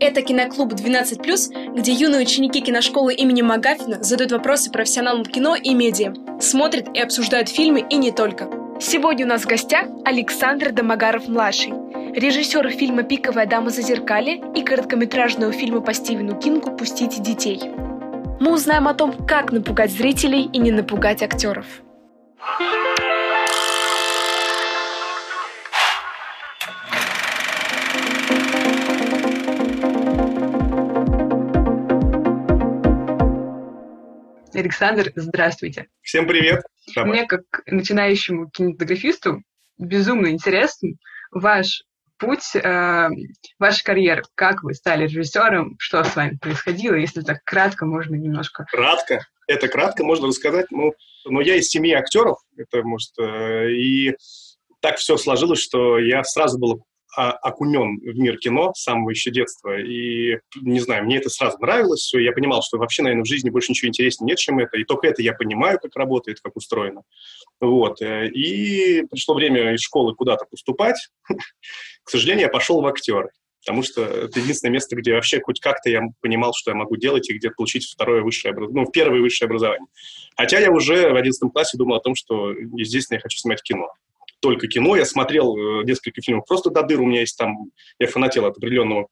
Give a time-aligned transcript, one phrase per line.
[0.00, 6.14] Это киноклуб 12+, где юные ученики киношколы имени Магафина задают вопросы профессионалам кино и медиа,
[6.40, 8.48] смотрят и обсуждают фильмы и не только.
[8.80, 11.72] Сегодня у нас в гостях Александр Домогаров-младший,
[12.14, 17.60] режиссер фильма «Пиковая дама за зеркали» и короткометражного фильма по Стивену Кингу «Пустите детей».
[18.38, 21.66] Мы узнаем о том, как напугать зрителей и не напугать актеров.
[34.58, 35.86] Александр, здравствуйте.
[36.02, 36.62] Всем привет.
[36.94, 37.10] Давай.
[37.10, 39.42] Мне, как начинающему кинематографисту,
[39.78, 40.98] безумно интересен
[41.30, 41.84] ваш
[42.18, 43.08] путь, э,
[43.58, 44.22] ваша карьера.
[44.34, 48.66] Как вы стали режиссером, что с вами происходило, если так кратко можно немножко.
[48.70, 49.24] Кратко?
[49.46, 50.66] Это кратко можно рассказать.
[50.70, 50.92] Ну,
[51.24, 54.16] но я из семьи актеров, это может, э, и
[54.80, 56.84] так все сложилось, что я сразу был
[57.16, 59.78] окунен в мир кино с самого еще детства.
[59.80, 62.00] И, не знаю, мне это сразу нравилось.
[62.00, 62.18] Все.
[62.18, 64.76] Я понимал, что вообще, наверное, в жизни больше ничего интереснее нет, чем это.
[64.76, 67.02] И только это я понимаю, как работает, как устроено.
[67.60, 68.02] Вот.
[68.02, 70.96] Э, и пришло время из школы куда-то поступать.
[72.04, 73.30] К сожалению, я пошел в актеры.
[73.64, 77.28] Потому что это единственное место, где вообще хоть как-то я понимал, что я могу делать
[77.28, 79.86] и где получить второе высшее образование, ну, первое высшее образование.
[80.36, 83.88] Хотя я уже в 11 классе думал о том, что, естественно, я хочу снимать кино
[84.40, 84.96] только кино.
[84.96, 87.00] Я смотрел э, несколько фильмов просто до дыр.
[87.00, 87.70] У меня есть там...
[87.98, 89.08] Я фанател от определенного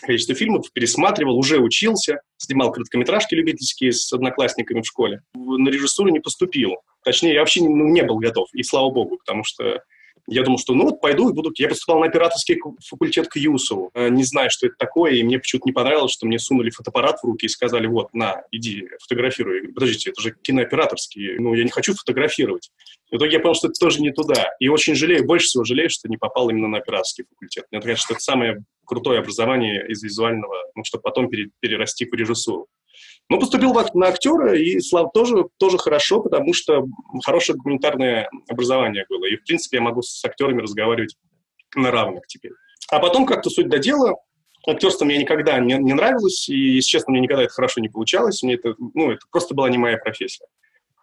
[0.00, 5.22] количества фильмов, пересматривал, уже учился, снимал короткометражки любительские с одноклассниками в школе.
[5.34, 6.76] На режиссуру не поступил.
[7.04, 9.82] Точнее, я вообще ну, не был готов, и слава богу, потому что
[10.30, 11.52] я думал, что ну вот пойду и буду...
[11.56, 13.90] Я поступал на операторский факультет к Юсову.
[13.94, 17.20] Э, не знаю, что это такое, и мне почему-то не понравилось, что мне сунули фотоаппарат
[17.20, 19.54] в руки и сказали, вот, на, иди, фотографируй.
[19.54, 22.70] Я говорю, подождите, это же кинооператорский, ну, я не хочу фотографировать.
[23.10, 24.50] В итоге я понял, что это тоже не туда.
[24.60, 27.64] И очень жалею, больше всего жалею, что не попал именно на операторский факультет.
[27.70, 32.66] Мне кажется, что это самое крутое образование из визуального, ну, чтобы потом перерасти в режиссуру.
[33.30, 36.86] Ну, поступил на актера, и слава тоже, тоже хорошо, потому что
[37.24, 39.26] хорошее гуманитарное образование было.
[39.26, 41.16] И, в принципе, я могу с актерами разговаривать
[41.76, 42.52] на равных теперь.
[42.90, 44.16] А потом как-то суть до дела.
[44.66, 48.42] Актерство мне никогда не, не нравилось, и, если честно, мне никогда это хорошо не получалось.
[48.42, 50.46] Мне это, ну, это просто была не моя профессия.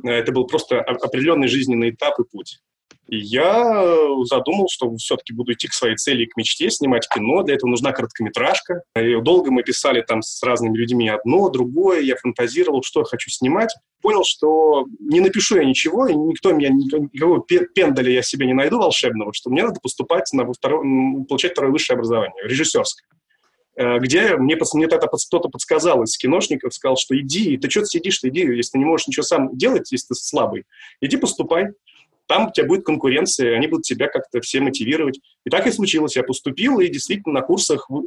[0.03, 2.59] Это был просто определенный жизненный этап и путь.
[3.07, 7.07] И я э, задумал, что все-таки буду идти к своей цели и к мечте, снимать
[7.07, 7.43] кино.
[7.43, 8.81] Для этого нужна короткометражка.
[8.95, 12.01] И долго мы писали там с разными людьми одно, другое.
[12.01, 13.75] Я фантазировал, что я хочу снимать.
[14.01, 18.79] Понял, что не напишу я ничего, и никто меня, никакого пендаля я себе не найду
[18.79, 23.15] волшебного, что мне надо поступать на второе, получать второе высшее образование, режиссерское э,
[23.75, 28.29] где мне, мне тогда кто-то подсказал из киношников, сказал, что иди, ты что сидишь, ты
[28.29, 30.63] иди, если ты не можешь ничего сам делать, если ты слабый,
[31.01, 31.67] иди поступай
[32.27, 35.19] там у тебя будет конкуренция, они будут тебя как-то все мотивировать.
[35.45, 36.15] И так и случилось.
[36.15, 38.03] Я поступил и действительно на курсах в,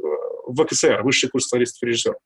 [0.47, 2.17] в ВКСР, высший курс сценаристов и режиссеров.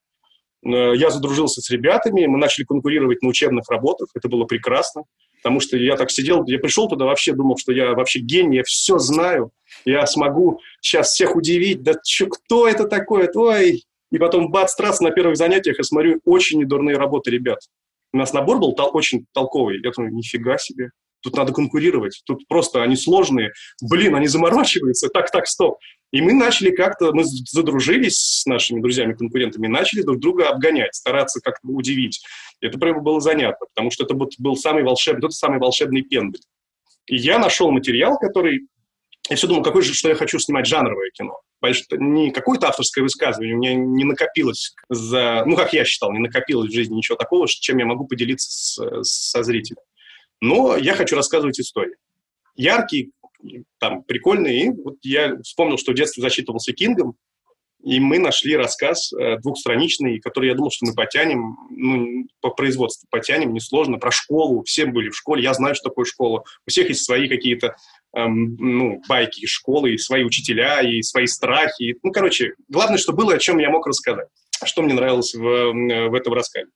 [0.66, 5.04] Э, я задружился с ребятами, мы начали конкурировать на учебных работах, это было прекрасно,
[5.44, 8.64] потому что я так сидел, я пришел туда вообще, думал, что я вообще гений, я
[8.64, 9.52] все знаю,
[9.84, 15.02] я смогу сейчас всех удивить, да чё, кто это такое, ой, и потом бац, трасс
[15.02, 17.60] на первых занятиях я смотрю очень недурные работы ребят.
[18.14, 20.92] У нас набор был тол- очень толковый, я думаю, нифига себе,
[21.24, 23.52] тут надо конкурировать, тут просто они сложные,
[23.82, 25.78] блин, они заморачиваются, так, так, стоп.
[26.12, 31.68] И мы начали как-то, мы задружились с нашими друзьями-конкурентами, начали друг друга обгонять, стараться как-то
[31.70, 32.24] удивить.
[32.62, 36.42] Это прямо было занятно, потому что это был самый волшебный, тот самый волшебный пендель.
[37.08, 38.68] И я нашел материал, который...
[39.30, 41.40] Я все думал, какой же, что я хочу снимать жанровое кино.
[41.92, 45.44] Не какое-то авторское высказывание, у меня не накопилось за...
[45.48, 49.04] Ну, как я считал, не накопилось в жизни ничего такого, чем я могу поделиться с,
[49.04, 49.82] со зрителем.
[50.42, 51.96] Но я хочу рассказывать истории.
[52.56, 53.12] Яркие,
[53.80, 54.66] там, прикольные.
[54.66, 57.16] И вот я вспомнил, что в детстве зачитывался Кингом,
[57.84, 63.08] и мы нашли рассказ э, двухстраничный, который я думал, что мы потянем, ну, по производству
[63.12, 64.64] потянем, несложно, про школу.
[64.64, 66.46] Все были в школе, я знаю, что такое школа.
[66.66, 67.76] У всех есть свои какие-то
[68.16, 71.96] эм, ну, байки из школы, и свои учителя, и свои страхи.
[72.04, 74.28] Ну, короче, главное, что было, о чем я мог рассказать.
[74.64, 76.70] Что мне нравилось в, в этом рассказе.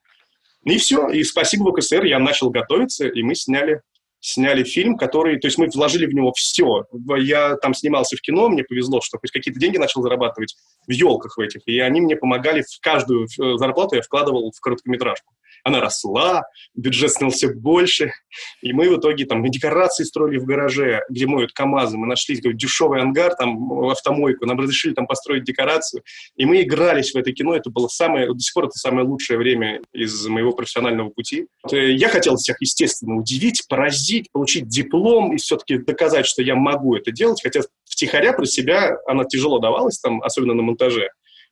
[0.67, 1.07] И все.
[1.09, 3.81] И спасибо ВКСР, я начал готовиться, и мы сняли
[4.19, 6.85] сняли фильм, который, то есть мы вложили в него все.
[7.19, 10.55] Я там снимался в кино, мне повезло, что хоть какие-то деньги начал зарабатывать
[10.87, 14.59] в елках в этих, и они мне помогали в каждую э, зарплату я вкладывал в
[14.59, 15.33] короткометражку
[15.67, 16.43] она росла,
[16.75, 18.13] бюджет становился больше,
[18.61, 22.53] и мы в итоге там декорации строили в гараже, где моют КАМАЗы, мы нашли такой
[22.53, 26.03] дешевый ангар, там автомойку, нам разрешили там построить декорацию,
[26.37, 29.37] и мы игрались в это кино, это было самое, до сих пор это самое лучшее
[29.37, 31.47] время из моего профессионального пути.
[31.69, 36.95] Э, я хотел всех, естественно, удивить, поразить, получить диплом и все-таки доказать, что я могу
[36.95, 41.09] это делать, хотя втихаря про себя она тяжело давалась, там, особенно на монтаже.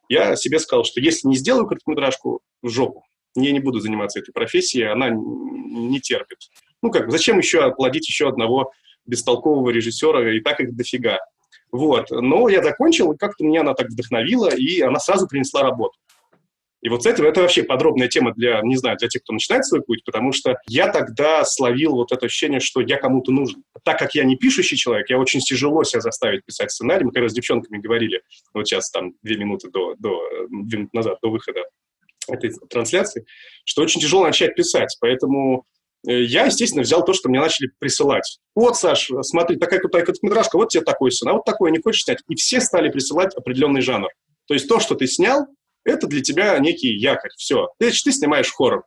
[0.08, 3.04] Я себе сказал, что если не сделаю короткометражку, в жопу.
[3.36, 6.38] Я не буду заниматься этой профессией, она не терпит.
[6.82, 8.72] Ну как, зачем еще плодить еще одного
[9.06, 11.20] бестолкового режиссера, и так их дофига.
[11.72, 12.10] Вот.
[12.12, 15.98] Но я закончил, и как-то меня она так вдохновила, и она сразу принесла работу.
[16.82, 19.66] И вот с этого это вообще подробная тема для, не знаю, для тех, кто начинает
[19.66, 23.64] свой путь, потому что я тогда словил вот это ощущение, что я кому-то нужен.
[23.84, 27.04] Так как я не пишущий человек, я очень тяжело себя заставить писать сценарий.
[27.04, 28.22] Мы раз с девчонками говорили,
[28.54, 31.64] вот сейчас там две минуты до, до, две минуты назад, до выхода
[32.28, 33.26] этой трансляции,
[33.66, 34.96] что очень тяжело начать писать.
[35.00, 35.66] Поэтому
[36.08, 38.40] э, я, естественно, взял то, что мне начали присылать.
[38.56, 42.04] Вот, Саш, смотри, такая крутая короткометражка, вот тебе такой сын, а вот такой не хочешь
[42.04, 42.20] снять?
[42.28, 44.10] И все стали присылать определенный жанр.
[44.48, 45.48] То есть то, что ты снял,
[45.84, 47.32] это для тебя некий якорь.
[47.38, 47.70] Все.
[47.80, 48.84] Ты, ты снимаешь хоррор.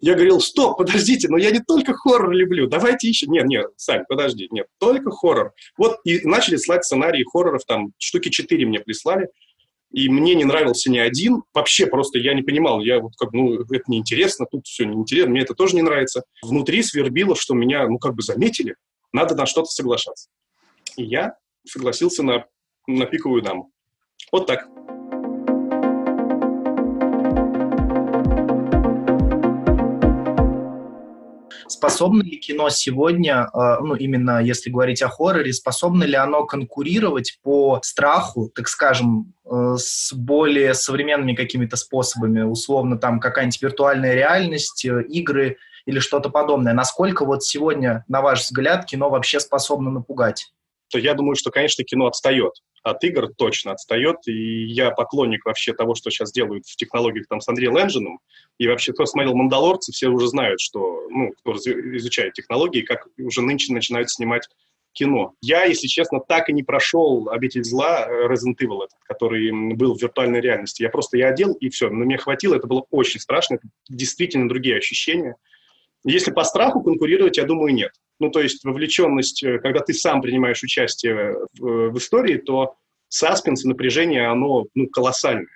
[0.00, 3.26] Я говорил, стоп, подождите, но я не только хоррор люблю, давайте еще...
[3.26, 5.52] Нет, нет, Сань, подожди, нет, только хоррор.
[5.76, 9.26] Вот и начали слать сценарии хорроров, там штуки четыре мне прислали,
[9.90, 13.54] и мне не нравился ни один, вообще просто я не понимал, я вот как, ну,
[13.54, 16.24] это неинтересно, тут все неинтересно, мне это тоже не нравится.
[16.42, 18.76] Внутри свербило, что меня, ну, как бы заметили,
[19.12, 20.28] надо на что-то соглашаться.
[20.96, 21.36] И я
[21.66, 22.44] согласился на,
[22.86, 23.70] на пиковую даму.
[24.30, 24.68] Вот так.
[31.68, 37.38] Способно ли кино сегодня, э, ну, именно если говорить о хорроре, способно ли оно конкурировать
[37.42, 44.84] по страху, так скажем, э, с более современными какими-то способами, условно, там, какая-нибудь виртуальная реальность,
[44.84, 46.72] э, игры или что-то подобное?
[46.72, 50.52] Насколько вот сегодня, на ваш взгляд, кино вообще способно напугать?
[50.90, 52.54] То я думаю, что, конечно, кино отстает
[52.90, 57.40] от игр точно отстает, и я поклонник вообще того, что сейчас делают в технологиях там
[57.40, 58.16] с Unreal Engine,
[58.58, 63.42] и вообще, кто смотрел «Мандалорцы», все уже знают, что, ну, кто изучает технологии, как уже
[63.42, 64.48] нынче начинают снимать
[64.92, 65.34] кино.
[65.40, 69.96] Я, если честно, так и не прошел «Обитель зла» э, Resident Evil, этот, который был
[69.96, 70.82] в виртуальной реальности.
[70.82, 71.88] Я просто я одел, и все.
[71.88, 75.36] Но мне хватило, это было очень страшно, это действительно другие ощущения.
[76.04, 77.92] Если по страху конкурировать, я думаю, нет.
[78.20, 82.74] Ну, то есть вовлеченность, э, когда ты сам принимаешь участие в, в истории, то
[83.08, 85.46] саспенс и напряжение, оно ну, колоссальное.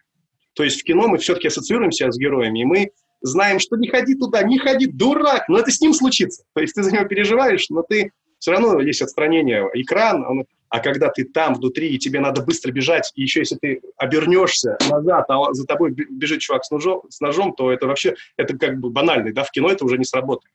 [0.54, 2.90] То есть в кино мы все-таки ассоциируемся с героями, и мы
[3.22, 6.44] знаем, что не ходи туда, не ходи, дурак, но это с ним случится.
[6.54, 10.80] То есть ты за него переживаешь, но ты все равно есть отстранение, экран, он, а
[10.80, 15.26] когда ты там внутри, и тебе надо быстро бежать, и еще если ты обернешься назад,
[15.28, 18.90] а за тобой бежит чувак с ножом, с ножом то это вообще, это как бы
[18.90, 20.52] банальный, да, в кино это уже не сработает.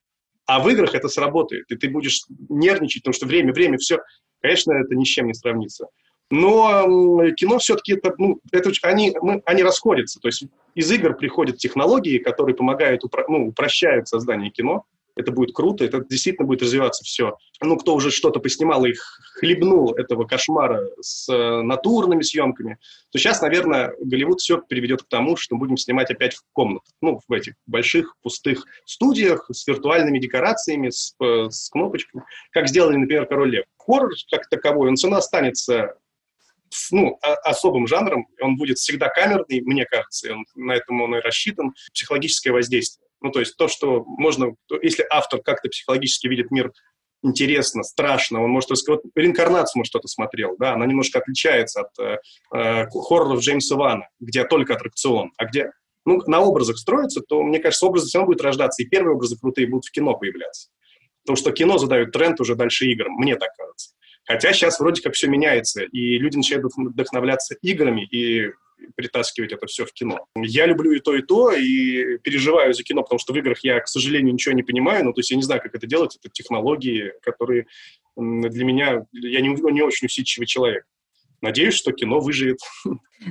[0.47, 3.99] А в играх это сработает, и ты будешь нервничать, потому что время, время, все.
[4.41, 5.87] Конечно, это ни с чем не сравнится.
[6.29, 10.19] Но кино все-таки это, ну, это, они, мы, они расходятся.
[10.19, 10.45] То есть
[10.75, 14.85] из игр приходят технологии, которые помогают, ну, упрощают создание кино
[15.17, 17.37] это будет круто, это действительно будет развиваться все.
[17.61, 18.93] Ну, кто уже что-то поснимал и
[19.39, 22.77] хлебнул этого кошмара с э, натурными съемками,
[23.11, 27.21] то сейчас, наверное, Голливуд все приведет к тому, что будем снимать опять в комнатах, ну,
[27.27, 33.25] в этих больших пустых студиях с виртуальными декорациями, с, э, с кнопочками, как сделали, например,
[33.25, 33.65] «Король лев».
[33.77, 35.95] Хоррор как таковой, он все равно останется
[36.91, 41.73] ну, особым жанром, он будет всегда камерный, мне кажется, он, на этом он и рассчитан,
[41.93, 43.06] психологическое воздействие.
[43.21, 46.71] Ну, то есть то, что можно, если автор как-то психологически видит мир
[47.23, 51.99] интересно, страшно, он может рассказать, вот реинкарнацию, может, кто-то смотрел, да, она немножко отличается от
[51.99, 52.19] э,
[52.53, 55.71] э, хорроров Джеймса Вана, где только аттракцион, а где,
[56.05, 59.37] ну, на образах строится, то, мне кажется, образы все равно будут рождаться, и первые образы
[59.37, 60.69] крутые будут в кино появляться.
[61.23, 63.95] Потому что кино задает тренд уже дальше играм, мне так кажется.
[64.23, 68.51] Хотя сейчас вроде как все меняется, и люди начинают вдохновляться играми, и
[68.95, 70.25] притаскивать это все в кино.
[70.35, 73.79] Я люблю и то, и то, и переживаю за кино, потому что в играх я,
[73.79, 76.31] к сожалению, ничего не понимаю, ну, то есть я не знаю, как это делать, это
[76.31, 77.67] технологии, которые
[78.15, 80.85] для меня, я не, не очень усидчивый человек.
[81.41, 82.57] Надеюсь, что кино выживет.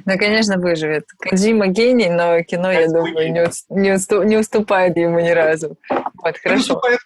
[0.04, 1.04] Ну, конечно, выживет.
[1.18, 5.78] Кадзима гений, но кино, Кадзима я думаю, не, не, уступ, не уступает ему ни разу.
[5.88, 6.60] Вот, хорошо.
[6.60, 6.98] уступает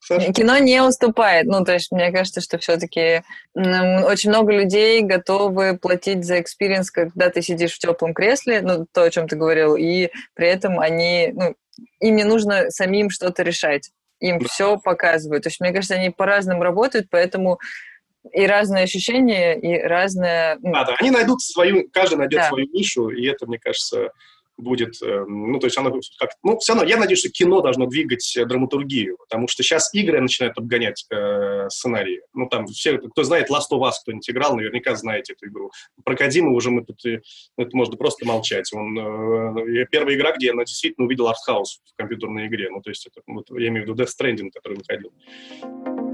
[0.00, 0.32] Саша?
[0.32, 1.46] Кино не уступает.
[1.46, 3.22] Ну, то есть, мне кажется, что все-таки
[3.54, 9.02] очень много людей готовы платить за experience, когда ты сидишь в теплом кресле, ну, то,
[9.02, 11.54] о чем ты говорил, и при этом они, ну,
[12.00, 13.90] им не нужно самим что-то решать.
[14.20, 14.46] Им да.
[14.48, 15.44] все показывают.
[15.44, 17.58] То есть, мне кажется, они по-разному работают, поэтому
[18.32, 20.58] и разные ощущения, и разное...
[20.62, 22.48] Ну, да, да, они найдут свою, каждый найдет да.
[22.48, 24.10] свою нишу, и это, мне кажется,
[24.60, 27.86] будет, э, ну, то есть оно как, ну, все равно, я надеюсь, что кино должно
[27.86, 32.20] двигать э, драматургию, потому что сейчас игры начинают обгонять э, сценарии.
[32.34, 35.70] Ну, там все, кто знает Last of Us, кто-нибудь играл, наверняка знаете эту игру.
[36.04, 37.20] Про Кадима уже мы тут, э,
[37.56, 38.72] это можно просто молчать.
[38.72, 43.06] Он, э, первая игра, где я действительно увидел артхаус в компьютерной игре, ну, то есть
[43.06, 46.09] это, вот, я имею в виду Death Stranding, который выходил.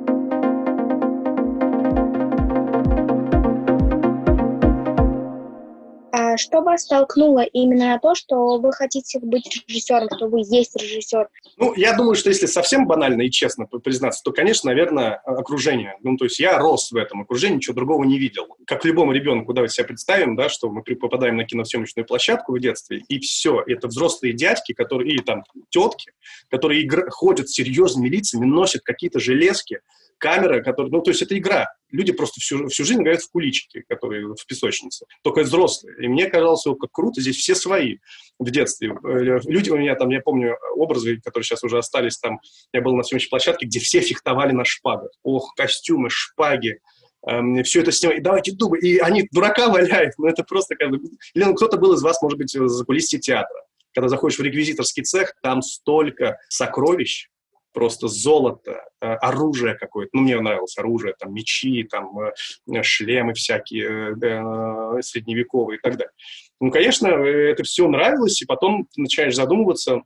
[6.36, 11.28] Что вас толкнуло именно на то, что вы хотите быть режиссером, что вы есть режиссер?
[11.56, 15.96] Ну, я думаю, что если совсем банально и честно признаться, то, конечно, наверное, окружение.
[16.02, 18.46] Ну, то есть я рос в этом окружении, ничего другого не видел.
[18.66, 23.02] Как любому ребенку, давайте себе представим, да, что мы попадаем на киносъемочную площадку в детстве,
[23.08, 26.12] и все, это взрослые дядьки, которые, или там тетки,
[26.50, 27.10] которые игр...
[27.10, 29.80] ходят с серьезными лицами, носят какие-то железки,
[30.18, 31.66] камера, которая, ну, то есть это игра.
[31.90, 35.06] Люди просто всю, всю жизнь играют в куличики, которые в песочнице.
[35.22, 36.04] Только взрослые.
[36.04, 37.98] И мне казалось, как круто, здесь все свои
[38.38, 38.88] в детстве.
[38.88, 42.40] Э, люди у меня там, я помню образы, которые сейчас уже остались там,
[42.72, 45.10] я был на съемочной площадке, где все фехтовали на шпагах.
[45.22, 46.80] Ох, костюмы, шпаги,
[47.28, 51.00] эм, все это снимать, давайте дубы, и они дурака валяют, ну это просто как бы...
[51.34, 53.62] Или ну, кто-то был из вас, может быть, за кулисье театра.
[53.94, 57.28] Когда заходишь в реквизиторский цех, там столько сокровищ,
[57.76, 60.08] просто золото, э, оружие какое-то.
[60.14, 66.12] Ну, мне нравилось оружие, там, мечи, там, э, шлемы всякие, э, средневековые и так далее.
[66.58, 70.00] Ну, конечно, это все нравилось, и потом ты начинаешь задумываться,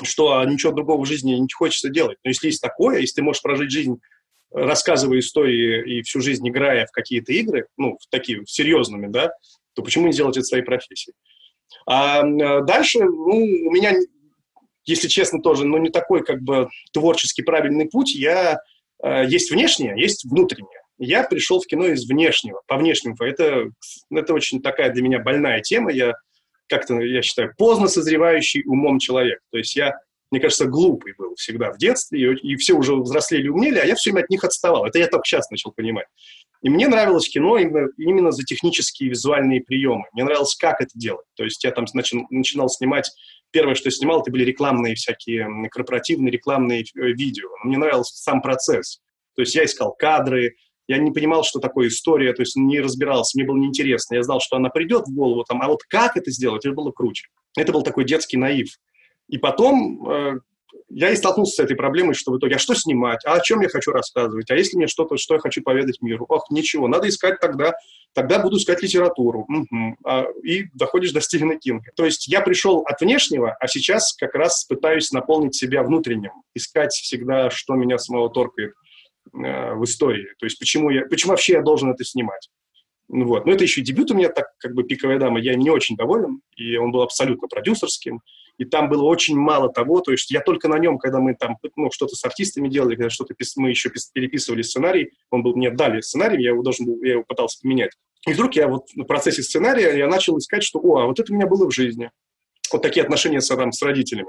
[0.00, 2.18] что ничего другого в жизни не хочется делать.
[2.22, 3.98] Но если есть такое, если ты можешь прожить жизнь
[4.52, 9.32] рассказывая истории и всю жизнь играя в какие-то игры, ну, в такие серьезными, да,
[9.74, 11.14] то почему не сделать это своей профессией?
[11.84, 12.22] А
[12.62, 13.92] дальше, ну, у меня
[14.88, 18.14] если честно, тоже, но не такой как бы творческий правильный путь.
[18.14, 18.58] Я,
[19.02, 20.80] э, есть внешнее, есть внутреннее.
[20.98, 23.14] Я пришел в кино из внешнего, по внешнему.
[23.20, 23.66] Это,
[24.10, 25.92] это очень такая для меня больная тема.
[25.92, 26.14] Я
[26.68, 29.40] как-то, я считаю, поздно созревающий умом человек.
[29.50, 29.94] То есть я,
[30.30, 33.84] мне кажется, глупый был всегда в детстве, и, и все уже взрослели и умели, а
[33.84, 34.84] я все время от них отставал.
[34.84, 36.06] Это я только сейчас начал понимать.
[36.60, 40.04] И мне нравилось кино именно, именно за технические визуальные приемы.
[40.12, 41.26] Мне нравилось, как это делать.
[41.36, 43.10] То есть я там начал, начинал снимать
[43.52, 47.48] первое, что я снимал, это были рекламные всякие, корпоративные рекламные э, видео.
[47.62, 49.00] Мне нравился сам процесс.
[49.36, 50.56] То есть я искал кадры,
[50.88, 54.16] я не понимал, что такое история, то есть не разбирался, мне было неинтересно.
[54.16, 56.90] Я знал, что она придет в голову, там, а вот как это сделать, это было
[56.90, 57.28] круче.
[57.56, 58.68] Это был такой детский наив.
[59.28, 60.40] И потом э,
[60.90, 63.60] я и столкнулся с этой проблемой, что в итоге, а что снимать, а о чем
[63.60, 67.08] я хочу рассказывать, а если мне что-то, что я хочу поведать миру, ох, ничего, надо
[67.08, 67.74] искать тогда,
[68.14, 69.96] тогда буду искать литературу, угу.
[70.04, 71.90] а, и доходишь до Стивена Кинга.
[71.94, 76.92] То есть я пришел от внешнего, а сейчас как раз пытаюсь наполнить себя внутренним, искать
[76.92, 78.72] всегда, что меня самого торкает
[79.34, 82.48] э, в истории, то есть почему, я, почему вообще я должен это снимать.
[83.10, 83.46] Ну вот.
[83.46, 85.96] Но это еще и дебют у меня, так как бы «Пиковая дама», я не очень
[85.96, 88.20] доволен, и он был абсолютно продюсерским,
[88.58, 91.56] и там было очень мало того, то есть я только на нем, когда мы там
[91.76, 96.00] ну, что-то с артистами делали, когда что-то мы еще переписывали сценарий, он был, мне дали
[96.00, 97.92] сценарий, я его должен был, я его пытался поменять.
[98.26, 101.32] И вдруг я вот в процессе сценария я начал искать, что, о, а вот это
[101.32, 102.10] у меня было в жизни.
[102.72, 104.28] Вот такие отношения с, там, с родителями.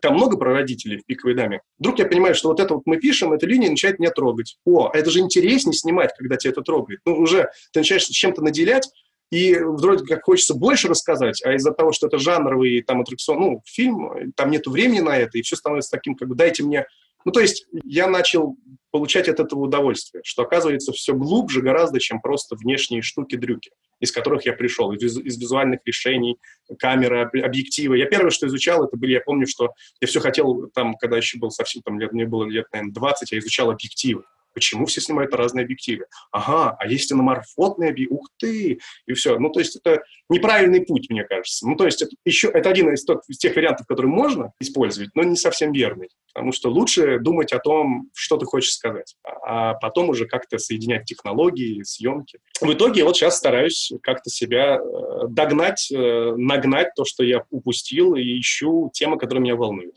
[0.00, 1.60] Там много про родителей в «Пиковой даме».
[1.78, 4.56] Вдруг я понимаю, что вот это вот мы пишем, эта линия начинает меня трогать.
[4.64, 7.00] О, это же интереснее снимать, когда тебя это трогает.
[7.04, 8.88] Ну, уже ты начинаешь чем-то наделять,
[9.30, 13.62] и вроде как хочется больше рассказать, а из-за того, что это жанровый там аттракцион, ну,
[13.66, 16.86] фильм, там нету времени на это, и все становится таким, как бы, дайте мне...
[17.24, 18.56] Ну, то есть я начал
[18.90, 23.70] получать от этого удовольствие, что оказывается все глубже гораздо, чем просто внешние штуки-дрюки,
[24.00, 26.38] из которых я пришел, из, из визуальных решений,
[26.78, 27.98] камеры, объективы.
[27.98, 31.38] Я первое, что изучал, это были, я помню, что я все хотел, там, когда еще
[31.38, 34.22] был совсем, там, лет, мне было лет, наверное, 20, я изучал объективы.
[34.58, 36.06] Почему все снимают разные объективы?
[36.32, 38.18] Ага, а есть аноморфотные объективы?
[38.18, 38.80] Ух ты!
[39.06, 39.38] И все.
[39.38, 41.64] Ну, то есть это неправильный путь, мне кажется.
[41.64, 45.10] Ну, то есть это еще это один из, тот, из тех вариантов, которые можно использовать,
[45.14, 46.08] но не совсем верный.
[46.34, 49.14] Потому что лучше думать о том, что ты хочешь сказать,
[49.46, 52.40] а потом уже как-то соединять технологии, съемки.
[52.60, 58.16] В итоге вот сейчас стараюсь как-то себя э, догнать, э, нагнать то, что я упустил,
[58.16, 59.94] и ищу темы, которые меня волнуют.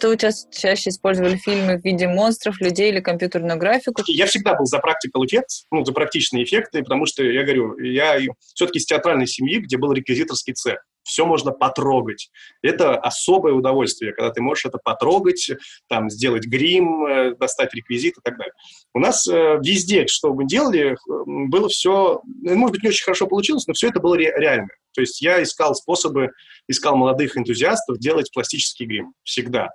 [0.00, 4.00] Что вы ча- чаще использовали фильмы в виде монстров, людей или компьютерную графику?
[4.06, 8.18] Я всегда был за practical effects, ну, за практичные эффекты, потому что, я говорю, я
[8.54, 12.30] все-таки из театральной семьи, где был реквизиторский цех все можно потрогать.
[12.62, 15.50] Это особое удовольствие, когда ты можешь это потрогать,
[15.88, 18.52] там, сделать грим, э, достать реквизит и так далее.
[18.94, 23.26] У нас э, везде, что мы делали, было все, ну, может быть, не очень хорошо
[23.26, 24.68] получилось, но все это было ре- реально.
[24.94, 26.30] То есть я искал способы,
[26.68, 29.14] искал молодых энтузиастов делать пластический грим.
[29.24, 29.70] Всегда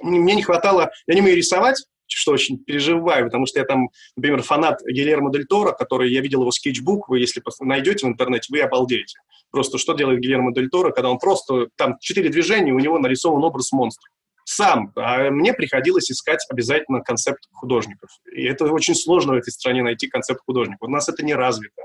[0.00, 4.42] мне не хватало, я не умею рисовать, что очень переживаю, потому что я там, например,
[4.42, 8.60] фанат Гильермо Дель Торо, который, я видел его скетчбук, вы если найдете в интернете, вы
[8.60, 9.18] обалдеете.
[9.50, 13.42] Просто что делает Гильермо Дель Торо, когда он просто, там, четыре движения, у него нарисован
[13.42, 14.10] образ монстра.
[14.44, 14.92] Сам.
[14.96, 18.10] А мне приходилось искать обязательно концепт художников.
[18.34, 20.88] И это очень сложно в этой стране найти концепт художников.
[20.88, 21.82] У нас это не развито.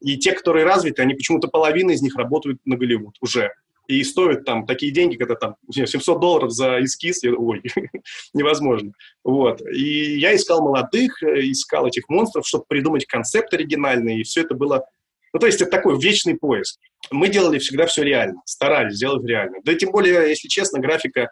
[0.00, 3.50] И те, которые развиты, они почему-то половина из них работают на Голливуд уже
[3.88, 7.62] и стоят там такие деньги, когда там 700 долларов за эскиз, я, ой,
[8.34, 8.92] невозможно.
[9.24, 9.60] Вот.
[9.62, 14.84] И я искал молодых, искал этих монстров, чтобы придумать концепт оригинальный, и все это было...
[15.32, 16.78] Ну, то есть это такой вечный поиск.
[17.10, 19.58] Мы делали всегда все реально, старались сделать реально.
[19.64, 21.28] Да тем более, если честно, графика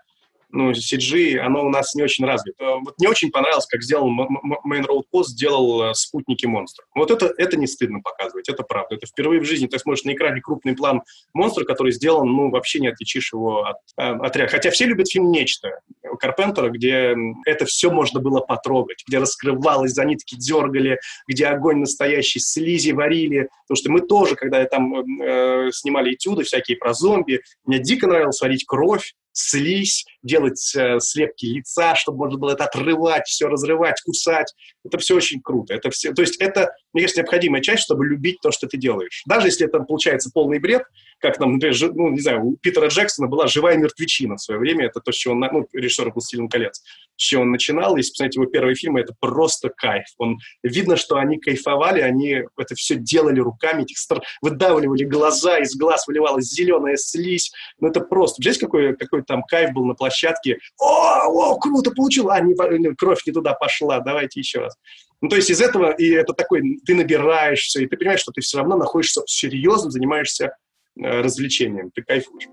[0.55, 2.77] ну, CG, оно у нас не очень развито.
[2.85, 6.87] Вот не очень понравилось, как сделал Main Road Post, сделал э, спутники монстров.
[6.95, 8.95] Вот это, это не стыдно показывать, это правда.
[8.95, 12.79] Это впервые в жизни ты смотришь на экране крупный план монстра, который сделан, ну, вообще
[12.79, 14.57] не отличишь его от, э, от реальности.
[14.57, 15.81] Хотя все любят фильм «Нечто»
[16.21, 22.39] Карпентера, где это все можно было потрогать, где раскрывалось, за нитки дергали, где огонь настоящий,
[22.39, 23.49] слизи варили.
[23.67, 28.41] Потому что мы тоже, когда там э, снимали этюды всякие про зомби, мне дико нравилось
[28.41, 34.55] варить кровь, слизь, делать э, слепки лица, чтобы можно было это отрывать, все разрывать, кусать.
[34.85, 35.75] Это все очень круто.
[35.75, 39.23] Это все, то есть это, мне кажется, необходимая часть, чтобы любить то, что ты делаешь.
[39.27, 40.85] Даже если это получается полный бред,
[41.19, 44.61] как нам, например, ж, ну, не знаю, у Питера Джексона была «Живая мертвечина» в свое
[44.61, 44.87] время.
[44.87, 46.83] Это то, с чего он, ну, режиссер «Властелин колец»,
[47.17, 47.97] с чего он начинал.
[47.97, 50.05] Если посмотреть его первые фильмы, это просто кайф.
[50.19, 54.23] Он, видно, что они кайфовали, они это все делали руками, этих стар...
[54.43, 57.53] выдавливали глаза, из глаз выливалась зеленая слизь.
[57.79, 58.43] Ну, это просто.
[58.43, 60.59] Здесь какой, какой там кайф был на площадке.
[60.79, 62.31] О, о, круто получил!
[62.31, 62.55] А, не,
[62.95, 64.77] кровь не туда пошла, давайте еще раз.
[65.25, 68.43] Ну, то есть из этого, и это такой, ты набираешься, и ты понимаешь, что ты
[68.43, 70.55] все равно находишься серьезно, занимаешься
[71.03, 72.45] э, развлечением, ты кайфуешь.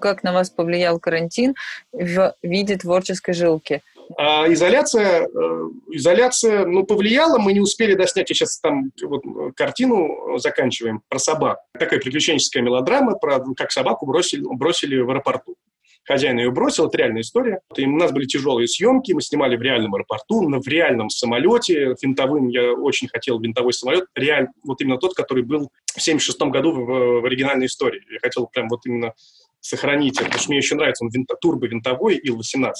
[0.00, 1.54] Как на вас повлиял карантин
[1.92, 3.82] в виде творческой жилки?
[4.16, 9.22] А изоляция, э, изоляция, ну, повлияла, мы не успели доснять, я сейчас там вот,
[9.54, 11.58] картину заканчиваем про собак.
[11.78, 15.56] Такая приключенческая мелодрама про как собаку бросили, бросили в аэропорту.
[16.04, 17.60] Хозяин ее бросил, это реальная история.
[17.76, 22.48] И у нас были тяжелые съемки, мы снимали в реальном аэропорту, в реальном самолете, винтовым,
[22.48, 27.20] я очень хотел винтовой самолет, реаль, вот именно тот, который был в 76 году в,
[27.22, 28.02] в оригинальной истории.
[28.10, 29.14] Я хотел прям вот именно
[29.60, 32.72] сохранить это, потому что мне еще нравится, он винто, турбо-винтовой Ил-18.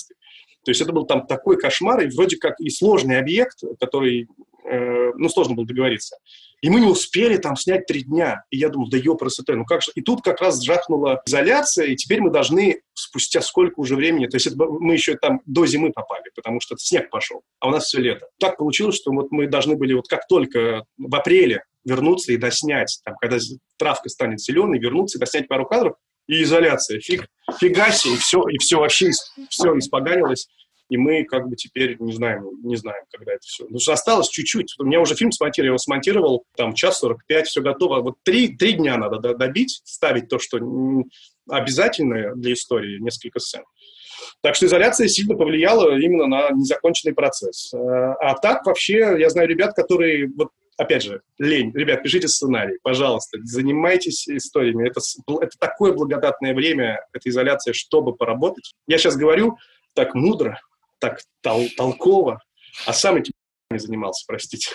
[0.65, 4.29] То есть это был там такой кошмар, и вроде как и сложный объект, который,
[4.65, 6.17] э, ну, сложно было договориться.
[6.61, 8.45] И мы не успели там снять три дня.
[8.51, 9.93] И я думал, да ёпрст, ну как же.
[9.95, 14.37] И тут как раз жахнула изоляция, и теперь мы должны спустя сколько уже времени, то
[14.37, 17.87] есть это, мы еще там до зимы попали, потому что снег пошел, а у нас
[17.87, 18.29] все лето.
[18.39, 23.01] Так получилось, что вот мы должны были вот как только в апреле вернуться и доснять,
[23.05, 23.39] там, когда
[23.77, 25.97] травка станет зеленой, вернуться и доснять пару кадров,
[26.27, 27.01] и изоляция.
[27.01, 27.27] Фиг,
[27.61, 29.11] фига себе, и все, и все вообще
[29.51, 30.49] все испоганилось.
[30.91, 33.65] И мы как бы теперь не знаем, не знаем, когда это все.
[33.65, 34.75] Потому что осталось чуть-чуть.
[34.79, 38.01] У меня уже фильм смонтировал, я его смонтировал, там, час 45, все готово.
[38.01, 40.59] Вот три, три дня надо добить, ставить то, что
[41.49, 43.63] обязательное для истории, несколько сцен.
[44.43, 47.73] Так что изоляция сильно повлияла именно на незаконченный процесс.
[47.75, 51.73] Э, а так вообще, я знаю ребят, которые вот опять же, лень.
[51.75, 54.89] Ребят, пишите сценарий, пожалуйста, занимайтесь историями.
[54.89, 55.01] Это,
[55.41, 58.75] это такое благодатное время, эта изоляция, чтобы поработать.
[58.87, 59.57] Я сейчас говорю
[59.95, 60.61] так мудро,
[60.99, 62.41] так тол толково,
[62.87, 63.33] а сам этим
[63.71, 64.71] не занимался, простите.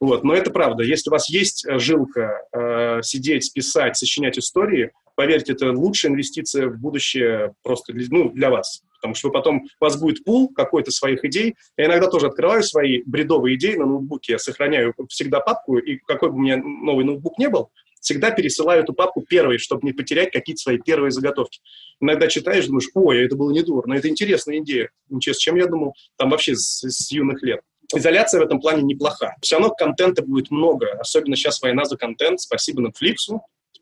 [0.00, 0.24] Вот.
[0.24, 0.82] Но это правда.
[0.84, 6.68] Если у вас есть э, жилка э, сидеть, писать, сочинять истории, поверьте, это лучшая инвестиция
[6.68, 10.90] в будущее просто для, ну, для вас потому что потом, у вас будет пул какой-то
[10.90, 11.56] своих идей.
[11.76, 16.30] Я иногда тоже открываю свои бредовые идеи на ноутбуке, я сохраняю всегда папку, и какой
[16.30, 17.68] бы у меня новый ноутбук не был,
[18.04, 21.60] всегда пересылаю эту папку первой, чтобы не потерять какие-то свои первые заготовки.
[22.00, 24.90] Иногда читаешь, думаешь, ой, это было недурно, это интересная идея.
[25.08, 27.60] Ничего, с чем я думал, там вообще с, с юных лет.
[27.94, 29.34] Изоляция в этом плане неплоха.
[29.40, 32.40] Все равно контента будет много, особенно сейчас война за контент.
[32.40, 33.16] Спасибо Netflix,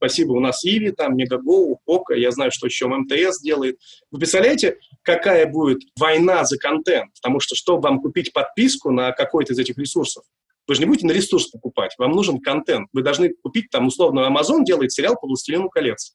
[0.03, 3.79] Спасибо, у нас Иви, там, Мегагоу, Пока, я знаю, что еще МТС делает.
[4.11, 7.13] Вы представляете, какая будет война за контент?
[7.15, 10.25] Потому что, чтобы вам купить подписку на какой-то из этих ресурсов,
[10.67, 12.89] вы же не будете на ресурс покупать, вам нужен контент.
[12.93, 16.15] Вы должны купить, там, условно, Amazon делает сериал по «Властелину колец».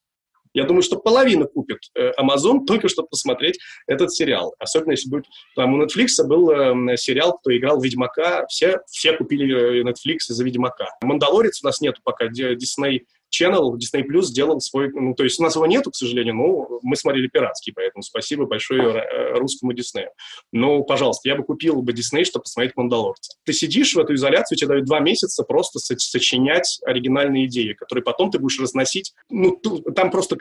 [0.53, 4.55] Я думаю, что половина купит э, Amazon только чтобы посмотреть этот сериал.
[4.57, 5.25] Особенно если будет...
[5.55, 8.45] Там у Netflix был э, сериал, кто играл Ведьмака.
[8.47, 10.87] Все, все купили э, Netflix из-за Ведьмака.
[11.03, 12.27] Мандалорец у нас нету пока.
[12.27, 16.35] Дисней Channel, Disney Plus сделал свой, ну, то есть у нас его нету, к сожалению,
[16.35, 20.09] но мы смотрели пиратский, поэтому спасибо большое э, русскому Диснею.
[20.51, 23.37] Но, пожалуйста, я бы купил бы Дисней, чтобы посмотреть «Мандалорца».
[23.45, 28.31] Ты сидишь в эту изоляцию, тебе дают два месяца просто сочинять оригинальные идеи, которые потом
[28.31, 29.13] ты будешь разносить.
[29.29, 29.57] Ну,
[29.95, 30.37] там просто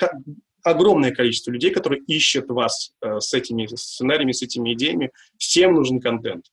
[0.62, 5.10] огромное количество людей, которые ищут вас э, с этими сценариями, с этими идеями.
[5.38, 6.46] Всем нужен контент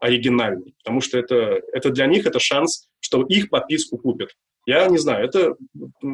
[0.00, 4.30] оригинальный, потому что это, это для них это шанс, что их подписку купят.
[4.66, 5.54] Я не знаю, это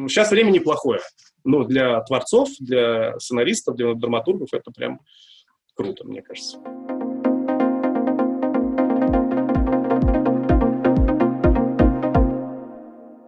[0.07, 1.01] сейчас время неплохое.
[1.43, 5.01] Но для творцов, для сценаристов, для драматургов это прям
[5.75, 6.59] круто, мне кажется.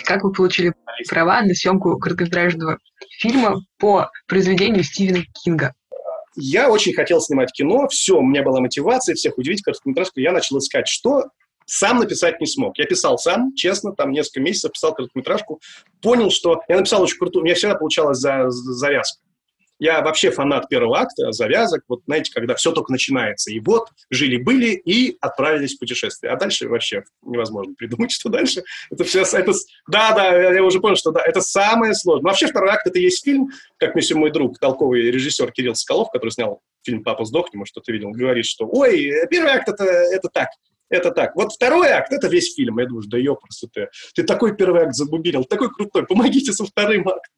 [0.05, 0.71] как вы получили
[1.09, 2.77] права на съемку короткометражного
[3.19, 5.73] фильма по произведению Стивена Кинга?
[6.38, 10.21] Я очень хотел снимать кино, все, у меня была мотивация всех удивить короткометражку.
[10.21, 11.25] Я начал искать, что
[11.65, 12.78] сам написать не смог.
[12.78, 15.62] Я писал сам, честно, там несколько месяцев писал короткометражку,
[16.01, 19.21] понял, что я написал очень крутую, у меня всегда получалась за, завязка.
[19.78, 23.51] Я вообще фанат первого акта, завязок, вот знаете, когда все только начинается.
[23.51, 26.32] И вот жили-были и отправились в путешествие.
[26.32, 28.63] А дальше вообще невозможно придумать, что дальше.
[28.89, 29.23] Это все...
[29.23, 29.51] Это,
[29.89, 32.23] да, да, я уже понял, что да, это самое сложное.
[32.23, 35.75] Но вообще второй акт— это есть фильм, как мне все мой друг, толковый режиссер Кирилл
[35.75, 39.84] Соколов, который снял фильм «Папа сдохни», может, кто-то видел, говорит, что «Ой, первый акт это,—
[39.84, 40.49] это так,
[40.89, 41.35] это так.
[41.35, 42.79] Вот второй акт– это весь фильм.
[42.79, 43.89] Я думаю, да ёпрст ты.
[44.13, 47.33] Ты такой первый акт забубилил, такой крутой, помогите со вторым актом.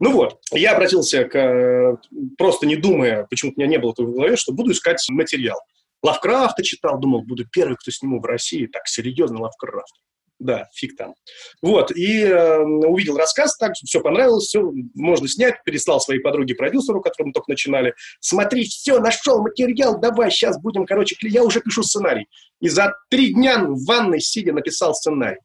[0.00, 1.96] Ну вот, я обратился к, э,
[2.38, 5.58] просто не думая, почему-то у меня не было этого в голове, что буду искать материал.
[6.02, 8.66] Лавкрафта читал, думал, буду первый, кто сниму в России.
[8.66, 9.94] Так, серьезно, Лавкрафт.
[10.42, 11.14] Да, фиг там.
[11.62, 17.28] Вот, и э, увидел рассказ, так, все понравилось, все, можно снять, переслал своей подруге-продюсеру, которую
[17.28, 17.94] мы только начинали.
[18.18, 22.26] Смотри, все, нашел материал, давай, сейчас будем, короче, я уже пишу сценарий.
[22.60, 25.38] И за три дня в ванной, сидя, написал сценарий.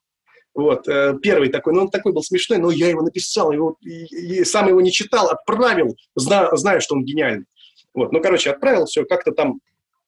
[0.56, 4.40] Вот, э, первый такой, ну, он такой был смешной, но я его написал, его, и,
[4.40, 7.46] и сам его не читал, отправил, зна, знаю, что он гениальный.
[7.94, 9.60] Вот, ну, короче, отправил, все, как-то там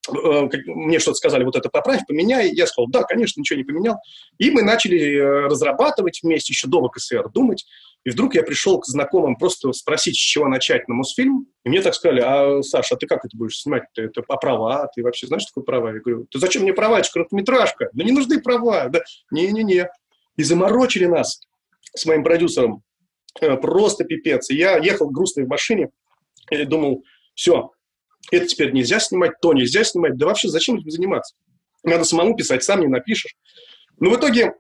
[0.08, 2.52] мне что-то сказали, вот это поправь, поменяй.
[2.54, 3.98] Я сказал, да, конечно, ничего не поменял.
[4.38, 7.66] И мы начали э, разрабатывать вместе еще до ВКСР, думать.
[8.06, 11.48] И вдруг я пришел к знакомым просто спросить, с чего начать на Мосфильм.
[11.66, 13.84] И мне так сказали, а, Саша, а ты как это будешь снимать?
[13.96, 14.04] -то?
[14.04, 14.90] Это по права?
[14.96, 15.94] Ты вообще знаешь, что такое права?
[15.94, 17.00] Я говорю, ты зачем мне права?
[17.00, 17.90] Это короткометражка.
[17.92, 18.88] Да не нужны права.
[18.88, 19.90] Да, не-не-не.
[20.38, 21.42] И заморочили нас
[21.94, 22.84] с моим продюсером.
[23.42, 24.50] Э, просто пипец.
[24.50, 25.90] И я ехал грустный в машине
[26.50, 27.04] и думал,
[27.36, 27.72] все,
[28.32, 30.18] это теперь нельзя снимать, то нельзя снимать.
[30.18, 31.36] Да вообще зачем этим заниматься?
[31.84, 33.36] Надо самому писать, сам не напишешь.
[34.00, 34.54] Но в итоге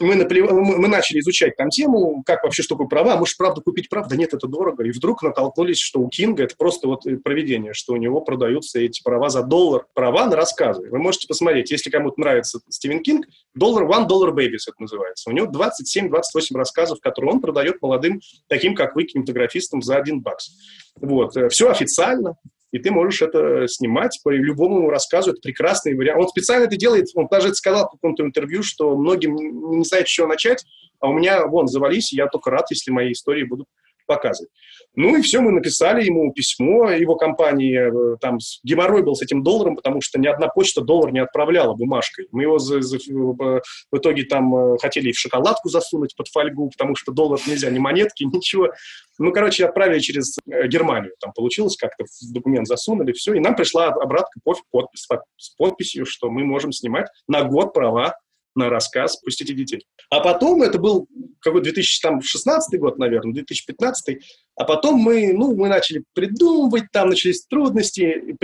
[0.00, 0.50] мы, наплев...
[0.50, 4.08] мы начали изучать там тему, как вообще, что такое права, может, правда купить прав?
[4.08, 4.84] Да нет, это дорого.
[4.84, 9.02] И вдруг натолкнулись, что у Кинга это просто вот проведение, что у него продаются эти
[9.02, 9.86] права за доллар.
[9.94, 10.88] Права на рассказы.
[10.88, 15.28] Вы можете посмотреть, если кому-то нравится Стивен Кинг, доллар, one dollar babies это называется.
[15.28, 16.10] У него 27-28
[16.54, 20.50] рассказов, которые он продает молодым, таким как вы, кинематографистам, за один бакс.
[20.96, 21.34] Вот.
[21.52, 22.36] Все официально,
[22.72, 25.32] и ты можешь это снимать по любому рассказу.
[25.32, 26.20] Это прекрасный вариант.
[26.22, 29.34] Он специально это делает, он даже сказал в каком-то интервью, что многим
[29.78, 30.64] не знают, с чего начать,
[31.00, 33.66] а у меня, вон, завались, я только рад, если мои истории будут
[34.10, 34.50] показывать.
[34.96, 39.44] Ну и все, мы написали ему письмо, его компании, э, там геморрой был с этим
[39.44, 42.26] долларом, потому что ни одна почта доллар не отправляла бумажкой.
[42.32, 46.96] Мы его за, за, в итоге там э, хотели в шоколадку засунуть под фольгу, потому
[46.96, 48.70] что доллар нельзя, ни монетки, ничего.
[49.18, 51.12] Ну, короче, отправили через э, Германию.
[51.20, 53.34] Там получилось как-то, документ засунули, все.
[53.34, 58.14] И нам пришла обратка подпись, с подписью, что мы можем снимать на год права
[58.54, 59.86] на рассказ «Пустите детей».
[60.10, 61.06] А потом, это был
[61.40, 64.18] какой 2016 год, наверное, 2015,
[64.56, 68.36] а потом мы, ну, мы начали придумывать, там начались трудности,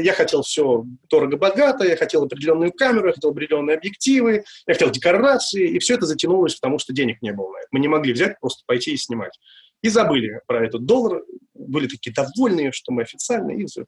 [0.00, 5.68] я хотел все дорого-богато, я хотел определенную камеру, я хотел определенные объективы, я хотел декорации,
[5.70, 7.52] и все это затянулось, потому что денег не было.
[7.72, 9.38] Мы не могли взять, просто пойти и снимать.
[9.82, 11.22] И забыли про этот доллар,
[11.66, 13.84] были такие довольные, что мы официально, и все,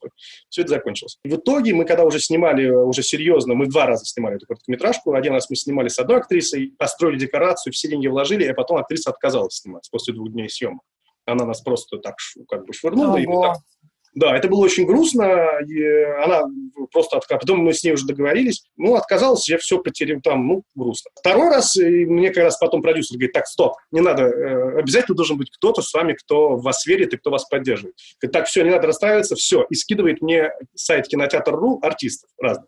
[0.48, 1.18] все это закончилось.
[1.24, 5.14] И в итоге мы, когда уже снимали, уже серьезно, мы два раза снимали эту короткометражку,
[5.14, 9.10] один раз мы снимали с одной актрисой, построили декорацию, все деньги вложили, а потом актриса
[9.10, 10.82] отказалась снимать после двух дней съемок.
[11.26, 12.16] Она нас просто так
[12.48, 13.18] как бы швырнула, Ого.
[13.18, 13.56] и мы так
[14.14, 15.82] да, это было очень грустно, и
[16.22, 16.42] она
[16.92, 17.42] просто отказалась.
[17.42, 21.10] Потом мы с ней уже договорились, ну, отказалась, я все потерял там, ну, грустно.
[21.14, 25.16] Второй раз, и мне как раз потом продюсер говорит, так, стоп, не надо, э, обязательно
[25.16, 27.96] должен быть кто-то с вами, кто в вас верит и кто вас поддерживает.
[28.20, 29.66] Говорит, так, все, не надо расстраиваться, все.
[29.70, 32.66] И скидывает мне сайт кинотеатр.ру артистов разных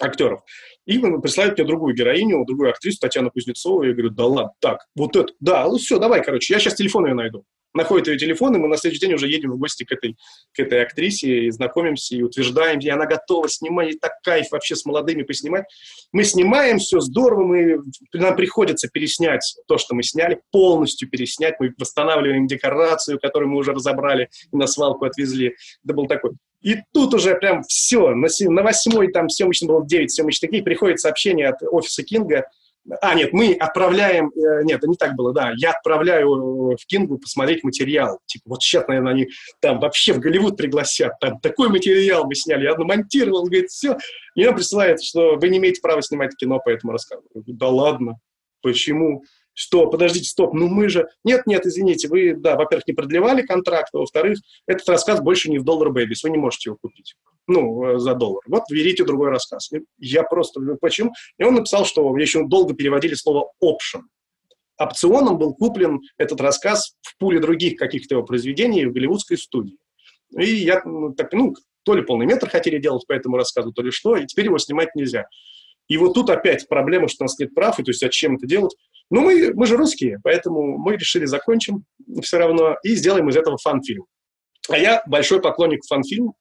[0.00, 0.40] актеров.
[0.86, 3.84] И присылают мне другую героиню, другую актрису, Татьяну Кузнецову.
[3.84, 7.06] Я говорю, да ладно, так, вот это, да, ну все, давай, короче, я сейчас телефон
[7.06, 7.44] ее найду
[7.74, 10.16] находит ее телефон, и мы на следующий день уже едем в гости к этой,
[10.52, 14.76] к этой актрисе, и знакомимся, и утверждаем, и она готова снимать, и так кайф вообще
[14.76, 15.64] с молодыми поснимать.
[16.12, 17.78] Мы снимаем, все здорово, мы,
[18.12, 23.72] нам приходится переснять то, что мы сняли, полностью переснять, мы восстанавливаем декорацию, которую мы уже
[23.72, 25.54] разобрали и на свалку отвезли.
[25.84, 26.32] Это был такой
[26.64, 30.98] и тут уже прям все, на, на восьмой там съемочный был 9 съемочных дней, приходит
[30.98, 32.46] сообщение от офиса Кинга,
[33.00, 34.30] а, нет, мы отправляем...
[34.36, 35.52] Э, нет, не так было, да.
[35.56, 38.18] Я отправляю э, в Кингу посмотреть материал.
[38.26, 39.28] Типа, вот сейчас, наверное, они
[39.60, 41.18] там вообще в Голливуд пригласят.
[41.20, 42.64] Там такой материал мы сняли.
[42.64, 43.96] Я намонтировал, говорит, все.
[44.34, 47.24] И он присылает, что вы не имеете права снимать кино по этому рассказу.
[47.34, 48.18] Да ладно.
[48.62, 49.22] Почему?
[49.56, 51.06] что, подождите, стоп, ну мы же...
[51.22, 55.58] Нет, нет, извините, вы, да, во-первых, не продлевали контракт, а во-вторых, этот рассказ больше не
[55.58, 57.14] в доллар бэбис, вы не можете его купить,
[57.46, 58.42] ну, э, за доллар.
[58.48, 59.70] Вот берите другой рассказ.
[59.98, 61.12] Я просто, почему?
[61.38, 64.02] И он написал, что еще долго переводили слово option.
[64.78, 69.78] опционом был куплен этот рассказ в пуле других каких-то его произведений в голливудской студии.
[70.38, 71.54] И я ну, так, ну,
[71.84, 74.58] то ли полный метр хотели делать по этому рассказу, то ли что, и теперь его
[74.58, 75.26] снимать нельзя.
[75.86, 78.46] И вот тут опять проблема, что у нас нет прав, и то есть зачем это
[78.46, 78.74] делать?
[79.10, 81.84] Ну, мы, мы же русские, поэтому мы решили закончим
[82.22, 84.06] все равно и сделаем из этого фан-фильм.
[84.70, 86.32] А я большой поклонник фан-фильм,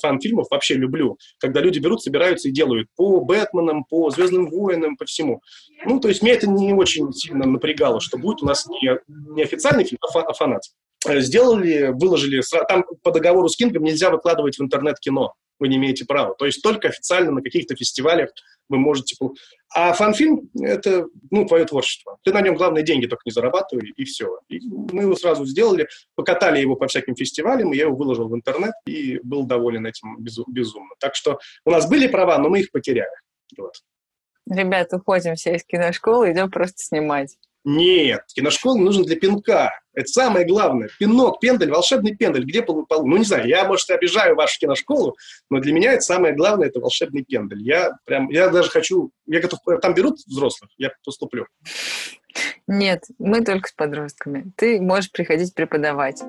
[0.00, 5.04] фан-фильмов, вообще люблю, когда люди берут, собираются и делают по Бэтменам, по Звездным войнам, по
[5.04, 5.40] всему.
[5.86, 8.98] Ну, то есть меня это не очень сильно напрягало, что будет у нас не,
[9.34, 10.62] не официальный фильм, а, фа, а фанат.
[11.06, 15.76] Э, сделали, выложили, там по договору с Кингом нельзя выкладывать в интернет кино, вы не
[15.76, 16.34] имеете права.
[16.34, 18.30] То есть только официально на каких-то фестивалях
[18.68, 19.16] вы можете...
[19.74, 22.18] А фан-фильм— это, ну, твое творчество.
[22.22, 24.38] Ты на нем, главное, деньги только не зарабатывай, и все.
[24.48, 28.34] И мы его сразу сделали, покатали его по всяким фестивалям, и я его выложил в
[28.34, 30.94] интернет, и был доволен этим безумно.
[31.00, 33.10] Так что у нас были права, но мы их потеряли.
[33.58, 33.74] Вот.
[34.48, 37.36] Ребят, уходим все из киношколы, идем просто снимать.
[37.64, 39.72] Нет, киношкола нужна для пинка.
[39.94, 40.90] Это самое главное.
[40.98, 42.44] Пинок, пендель, волшебный пендель.
[42.44, 43.06] Где полу, полу?
[43.06, 45.16] Ну, не знаю, я, может, обижаю вашу киношколу,
[45.48, 47.62] но для меня это самое главное, это волшебный пендель.
[47.62, 51.46] Я прям, я даже хочу, я готов, там берут взрослых, я поступлю.
[52.66, 54.52] Нет, мы только с подростками.
[54.56, 56.22] Ты можешь приходить преподавать.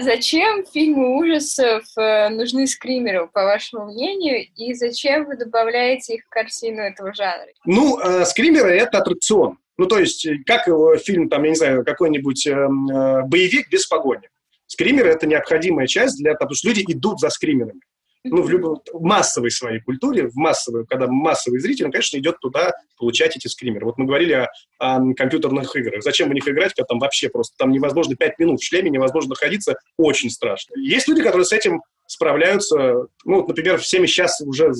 [0.00, 6.28] Зачем фильмы ужасов э, нужны скримеру, по вашему мнению, и зачем вы добавляете их в
[6.28, 7.48] картину этого жанра?
[7.64, 9.58] Ну, э, скримеры— это аттракцион.
[9.76, 10.66] Ну, то есть, э, как
[11.00, 14.28] фильм, там, я не знаю, какой-нибудь э, э, боевик без погони.
[14.66, 17.80] Скримеры— это необходимая часть для того, потому что люди идут за скримерами
[18.24, 22.38] ну, в любой в массовой своей культуре, в массовой, когда массовый зритель, он, конечно, идет
[22.40, 23.86] туда получать эти скримеры.
[23.86, 26.02] Вот мы говорили о, о компьютерных играх.
[26.02, 29.30] Зачем в них играть, когда там вообще просто, там невозможно 5 минут в шлеме, невозможно
[29.30, 30.74] находиться, очень страшно.
[30.76, 34.72] Есть люди, которые с этим справляются, ну, вот, например, всеми сейчас уже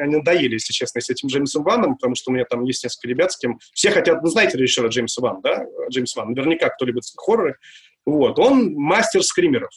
[0.00, 3.08] они надоели, если честно, с этим Джеймсом Ваном, потому что у меня там есть несколько
[3.08, 6.84] ребят, с кем все хотят, ну, знаете режиссера Джеймса Ван, да, Джеймс Ван, наверняка кто
[6.84, 7.56] любит хорроры,
[8.04, 9.70] вот, он мастер скримеров,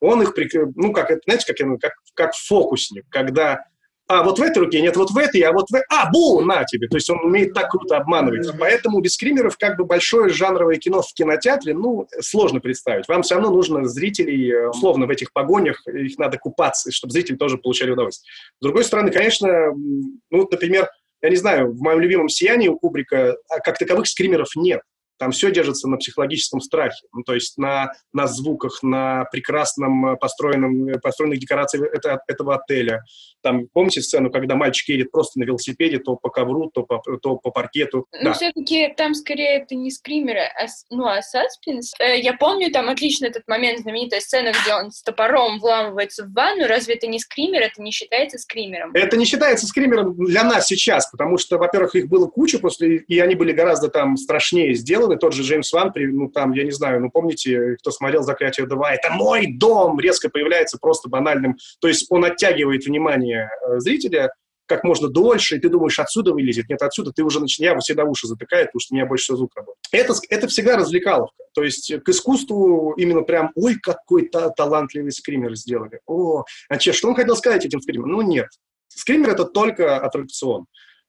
[0.00, 0.34] он их,
[0.74, 3.64] ну, как знаете, как, как, как фокусник, когда
[4.08, 5.84] а вот в этой руке, нет, вот в этой, а вот в...
[5.88, 6.86] А, бу, на тебе!
[6.86, 8.48] То есть он умеет так круто обманывать.
[8.58, 13.08] Поэтому без скримеров как бы большое жанровое кино в кинотеатре, ну, сложно представить.
[13.08, 17.34] Вам все равно нужно зрителей, э, условно, в этих погонях, их надо купаться, чтобы зрители
[17.34, 18.30] тоже получали удовольствие.
[18.60, 19.72] С другой стороны, конечно,
[20.30, 20.88] ну, например,
[21.22, 24.82] я не знаю, в моем любимом «Сиянии» у Кубрика а, как таковых скримеров нет.
[25.18, 30.16] Там все держится на психологическом страхе, ну, то есть на, на звуках, на прекрасном э,
[30.16, 33.02] построенном, э, построенных декорациях это, этого отеля.
[33.46, 37.36] Там, помните сцену, когда мальчик едет просто на велосипеде, то по ковру, то по, то
[37.36, 38.06] по паркету?
[38.12, 38.32] Ну, да.
[38.32, 41.94] все-таки там скорее это не скримеры, а, ну, а саспенс.
[42.00, 46.32] Э, я помню там отлично этот момент, знаменитая сцена, где он с топором вламывается в
[46.32, 46.66] ванну.
[46.66, 47.62] Разве это не скример?
[47.62, 48.90] Это не считается скримером?
[48.94, 53.20] Это не считается скримером для нас сейчас, потому что, во-первых, их было куча после, и
[53.20, 55.16] они были гораздо там страшнее сделаны, сделаны.
[55.16, 58.84] Тот же Джеймс Ван, ну там, я не знаю, ну помните, кто смотрел «Заклятие 2»,
[58.90, 61.56] это мой дом, резко появляется просто банальным.
[61.80, 64.30] То есть он оттягивает внимание э, зрителя
[64.66, 66.68] как можно дольше, и ты думаешь, отсюда вылезет.
[66.68, 69.38] Нет, отсюда ты уже начинаешь, я всегда уши затыкает, потому что у меня больше всего
[69.38, 69.78] звук работает.
[69.92, 71.44] Это, это всегда развлекаловка.
[71.54, 76.00] То есть к искусству именно прям, ой, какой та талантливый скример сделали.
[76.06, 78.12] О, а че, что он хотел сказать этим скримером?
[78.12, 78.48] Ну, нет.
[78.88, 80.66] Скример— это только аттракцион.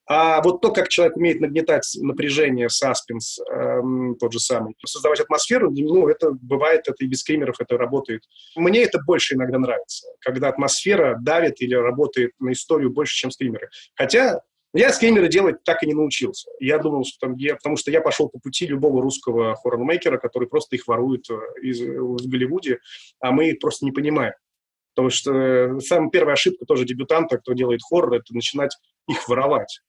[0.08, 5.70] А вот то, как человек умеет нагнетать напряжение, саспенс, эм, тот же самый, создавать атмосферу,
[5.70, 8.24] ну, это бывает, это и без скримеров это работает.
[8.56, 13.67] Мне это больше иногда нравится, когда атмосфера давит или работает на историю больше, чем скримеры.
[13.96, 14.41] Хотя
[14.74, 16.50] я скримеры делать так и не научился.
[16.60, 20.48] Я думал, что там я, потому что я пошел по пути любого русского хоррор-мейкера, который
[20.48, 22.80] просто их ворует э, из, в Голливуде,
[23.20, 24.34] а мы их просто не понимаем.
[24.93, 29.82] Потому что э, самая первая ошибка тоже дебютанта, кто делает хоррор, это начинать их воровать.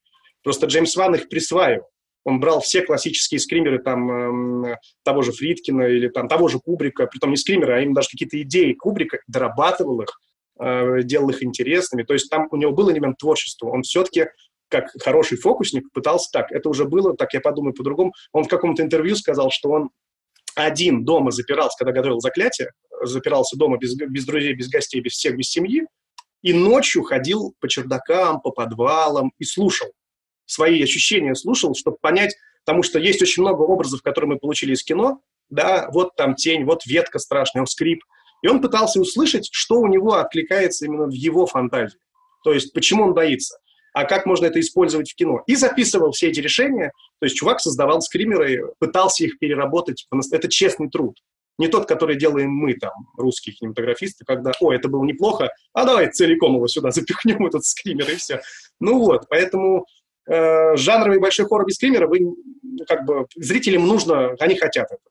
[0.49, 1.91] Просто Джеймс Ван их присваивал.
[2.25, 7.05] Он брал все классические скримеры там, э, того же Фридкина или там, того же Кубрика,
[7.05, 10.19] притом не скримеры, а именно даже какие-то идеи Кубрика, дорабатывал их,
[10.59, 12.03] э, делал их интересными.
[12.03, 13.69] То есть там у него был элемент творчества.
[13.69, 14.29] Он все-таки
[14.71, 16.51] как хороший фокусник пытался так.
[16.51, 18.15] Это уже было, так я подумаю по-другому.
[18.33, 19.91] Он в каком-то интервью сказал, что он
[20.55, 22.71] один дома запирался, когда готовил заклятие,
[23.03, 25.83] запирался дома без, без друзей, без гостей, без всех, без семьи,
[26.41, 29.89] и ночью ходил по чердакам, по подвалам и слушал
[30.49, 34.83] свои ощущения слушал, чтобы понять, потому что есть очень много образов, которые мы получили из
[34.83, 38.03] кино, да, вот там тень, вот ветка страшная, вот скрип,
[38.43, 41.99] и он пытался услышать, что у него откликается именно в его фантазии,
[42.45, 43.59] то есть почему он боится,
[43.95, 45.43] а как можно это использовать в кино.
[45.47, 50.89] И записывал все эти решения, то есть чувак создавал скримеры, пытался их переработать, это честный
[50.89, 51.17] труд.
[51.59, 56.13] Не тот, который делаем мы, там, русские кинематографисты, когда, о, это было неплохо, а давай
[56.13, 58.41] целиком его сюда запихнем, этот скример, и все.
[58.79, 59.85] Ну вот, поэтому
[60.29, 62.21] э, жанровый большой хоррор без скримера, вы,
[62.87, 65.11] как бы, зрителям нужно, они хотят этого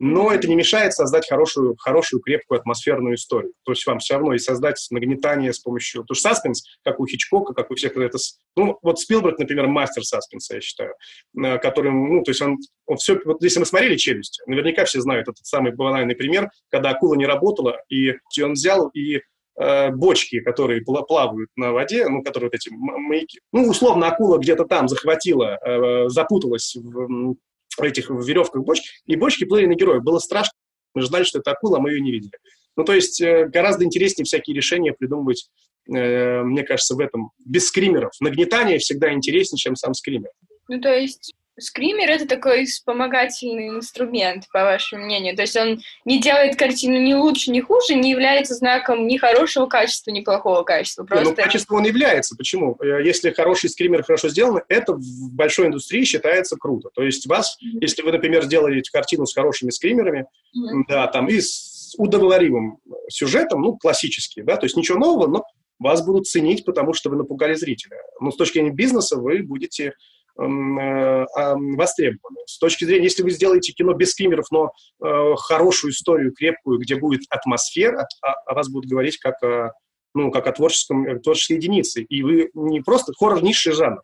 [0.00, 3.52] но это не мешает создать хорошую, хорошую крепкую атмосферную историю.
[3.64, 6.02] То есть вам все равно и создать нагнетание с помощью...
[6.02, 8.16] Потому что саспенс, как у Хичкока, как у всех, это...
[8.56, 10.94] Ну, вот Спилберг, например, мастер саспенса, я считаю,
[11.36, 13.20] э, который, ну, то есть он, он все...
[13.26, 17.26] Вот если мы смотрели «Челюсти», наверняка все знают этот самый банальный пример, когда акула не
[17.26, 19.20] работала, и он взял и
[19.60, 23.40] э, бочки, которые плавают на воде, ну, которые вот эти маяки.
[23.52, 29.66] Ну, условно, акула где-то там захватила, э, запуталась в этих веревках бочки, и бочки плыли
[29.66, 30.02] на героев.
[30.02, 30.52] Было страшно.
[30.94, 32.32] Мы ждали, что это акула, а мы ее не видели.
[32.76, 35.48] Ну, то есть э, гораздо интереснее всякие решения придумывать,
[35.86, 37.30] мне кажется, в этом.
[37.44, 38.12] Без скримеров.
[38.20, 40.30] Нагнетание всегда интереснее, чем сам скример.
[40.68, 45.36] Ну, то есть Скример— это такой вспомогательный инструмент, по вашему мнению.
[45.36, 49.66] То есть он не делает картину ни лучше, ни хуже, не является знаком ни хорошего
[49.66, 51.04] качества, ни плохого качества.
[51.04, 51.24] Просто...
[51.24, 52.36] Не, ну, качество он является.
[52.36, 52.76] Почему?
[52.80, 56.88] Э, если хороший скример хорошо сделан, это в большой индустрии считается круто.
[56.94, 57.78] То есть вас, mm-hmm.
[57.80, 60.82] если вы, например, сделаете картину с хорошими скримерами, mm-hmm.
[60.88, 65.44] да, там, и с удовлетворимым сюжетом, ну, классический, да, то есть ничего нового, но
[65.78, 67.96] вас будут ценить, потому что вы напугали зрителя.
[68.20, 72.40] Но с точки зрения бизнеса вы будете Э, востребованы.
[72.46, 76.96] С точки зрения, если вы сделаете кино без скримеров, но э, хорошую историю, крепкую, где
[76.96, 79.72] будет атмосфера, о, о вас будут говорить как о,
[80.14, 82.02] ну, как о творческом, э, творческой единице.
[82.02, 83.12] И вы не просто...
[83.18, 84.02] Хоррор– низший жанр.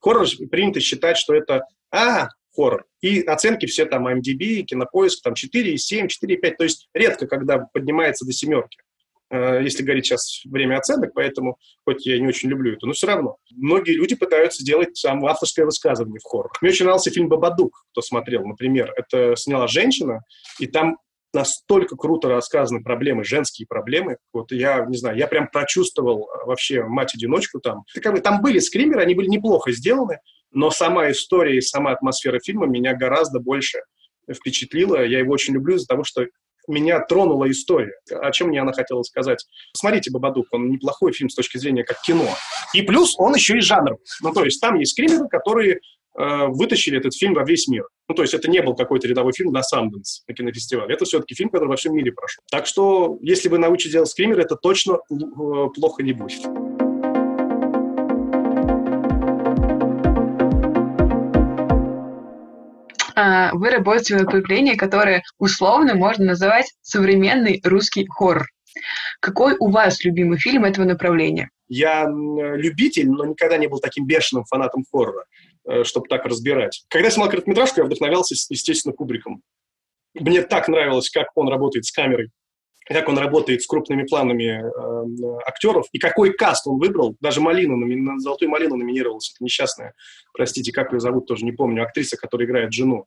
[0.00, 2.84] Хоррор принято считать, что это «а, хоррор».
[3.00, 6.54] И оценки все там MDB, Кинопоиск, там 4,7, 4,5.
[6.56, 8.78] То есть редко, когда поднимается до семерки.
[9.30, 13.06] Э, если говорить сейчас время оценок, поэтому, хоть я не очень люблю это, но все
[13.06, 13.36] равно.
[13.50, 16.52] Многие люди пытаются сделать там авторское высказывание в хоррор.
[16.60, 18.92] Мне очень нравился фильм «Бабадук», кто смотрел, например.
[18.96, 20.20] Это сняла женщина,
[20.60, 20.98] и там
[21.32, 24.16] настолько круто рассказаны проблемы, женские проблемы.
[24.32, 27.82] Вот я, не знаю, я прям прочувствовал э, вообще мать-одиночку там.
[28.22, 30.20] Там были скримеры, они были неплохо сделаны,
[30.52, 33.80] но сама история и сама атмосфера фильма меня гораздо больше
[34.32, 35.04] впечатлила.
[35.04, 36.26] Я его очень люблю из-за того, что
[36.68, 37.92] меня тронула история.
[38.10, 39.44] О чем мне она хотела сказать?
[39.74, 42.28] Смотрите, «Бабадук», он неплохой фильм с точки зрения как кино.
[42.74, 44.00] И плюс он еще и жанровый.
[44.22, 47.86] Ну, то есть там есть скримеры, которые э, вытащили этот фильм во весь мир.
[48.08, 50.94] Ну, то есть это не был какой-то рядовой фильм на Санденс, на кинофестивале.
[50.94, 52.42] Это все-таки фильм, который во всем мире прошел.
[52.50, 55.14] Так что, если вы научитесь делать скример, это точно э,
[55.74, 56.42] плохо не будет.
[63.16, 68.46] Вы работаете в направлении, которое условно можно называть современный русский хоррор.
[69.20, 71.50] Какой у вас любимый фильм этого направления?
[71.68, 75.24] Я любитель, но никогда не был таким бешеным фанатом хоррора,
[75.68, 76.84] э, чтобы так разбирать.
[76.88, 79.42] Когда я снимал короткометражку, я вдохновлялся, естественно, Кубриком.
[80.14, 82.30] Мне так нравилось, как он работает с камерой,
[82.94, 87.16] как он работает с крупными планами э, актеров, и какой каст он выбрал.
[87.20, 89.94] Даже Малину, на «Золотую малину» номинировалась, это несчастная,
[90.32, 93.06] простите, как ее зовут, тоже не помню, актриса, которая играет жену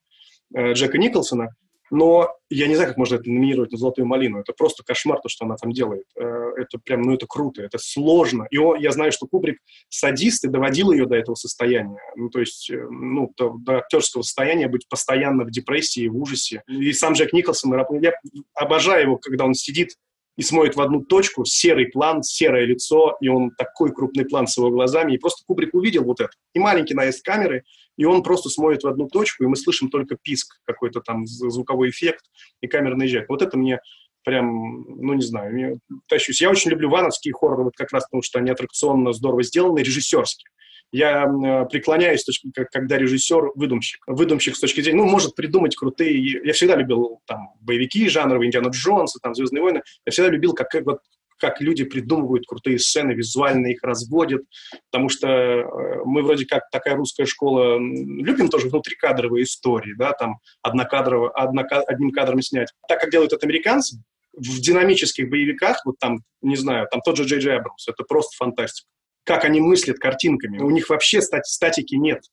[0.54, 1.56] э, Джека Николсона.
[1.92, 4.40] Но я не знаю, как можно это номинировать на «Золотую малину».
[4.40, 6.06] Это просто кошмар, то, что она там делает.
[6.16, 8.48] Э, это прям, ну, это круто, это сложно.
[8.52, 12.00] И он, я знаю, что Кубрик садист и доводил ее до этого состояния.
[12.16, 16.64] Ну, то есть, э, ну, до, до актерского состояния быть постоянно в депрессии, в ужасе.
[16.68, 18.14] И сам Джек Николсон, я
[18.54, 19.96] обожаю его, когда он сидит
[20.40, 24.58] и смотрит в одну точку, серый план, серое лицо, и он такой крупный план с
[24.58, 26.32] его глазами, и просто Кубрик увидел вот это.
[26.54, 27.64] И маленький наезд камеры,
[28.00, 31.90] и он просто смотрит в одну точку, и мы слышим только писк, какой-то там звуковой
[31.90, 32.24] эффект,
[32.62, 33.28] и камера наезжает.
[33.28, 33.82] Вот это мне
[34.24, 36.40] прям, ну, не знаю, мне тащусь.
[36.40, 40.50] Я очень люблю вановские хорроры, вот как раз потому, что они аттракционно здорово сделаны, режиссерские.
[40.94, 42.24] Я э, преклоняюсь,
[42.72, 44.02] когда режиссер выдумщик.
[44.08, 46.42] Выдумщик с точки зрения, ну, может придумать крутые...
[46.46, 49.82] Я всегда любил там боевики жанровые, Индиана Джонса, там «Звездные войны».
[50.06, 51.00] Я всегда любил, как вот
[51.40, 54.44] как люди придумывают крутые сцены, визуально их разводят,
[54.92, 55.66] потому что э,
[56.06, 62.12] мы вроде как такая русская школа, любим тоже внутрикадровые истории, да, там однокадрово, однока, одним
[62.12, 62.70] кадром снять.
[62.88, 63.98] Так как делают это американцы,
[64.34, 68.36] в динамических боевиках, вот там, не знаю, там тот же Джей Джей Абрамс, это просто
[68.38, 68.88] фантастика
[69.30, 70.58] как они мыслят картинками.
[70.58, 72.24] У них вообще стати статики нет.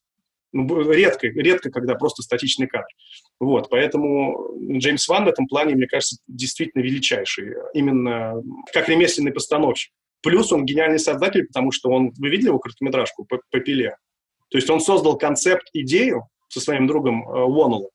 [0.57, 2.86] Ну, редко, редко, когда просто статичный кадр.
[3.40, 7.54] Вот, поэтому Джеймс Ван в этом плане, мне кажется, действительно величайший.
[7.74, 8.42] Именно
[8.72, 9.92] как ремесленный постановщик.
[10.22, 12.12] Плюс он гениальный создатель, потому что он...
[12.18, 13.96] Вы видели его короткометражку по, по пиле?
[14.50, 17.90] То есть он создал концепт, идею со своим другом э, Уоннеллом,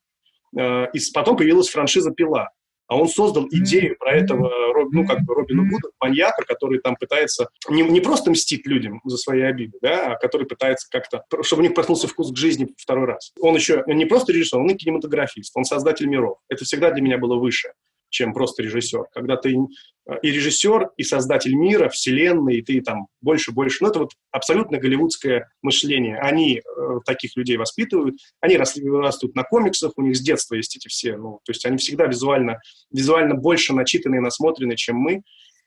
[0.56, 2.50] э, и потом появилась франшиза «Пила»
[2.92, 4.50] а он создал идею про этого,
[4.90, 9.16] ну, как бы Робина Гуда, маньяка, который там пытается не, не просто мстить людям за
[9.16, 13.06] свои обиды, да, а который пытается как-то, чтобы у них проснулся вкус к жизни второй
[13.06, 13.32] раз.
[13.40, 16.38] Он еще не просто режиссер, он и кинематографист, он создатель миров.
[16.48, 17.72] Это всегда для меня было выше.
[18.12, 19.06] Чем просто режиссер.
[19.12, 23.78] Когда ты э, и режиссер, и создатель мира, вселенной, и ты там больше-больше.
[23.80, 26.18] Ну, это вот абсолютно голливудское мышление.
[26.18, 26.62] Они э,
[27.06, 31.40] таких людей воспитывают, они растут на комиксах, у них с детства есть эти все, ну,
[31.44, 32.60] то есть они всегда визуально,
[32.92, 35.22] визуально больше начитаны и насмотрены, чем мы.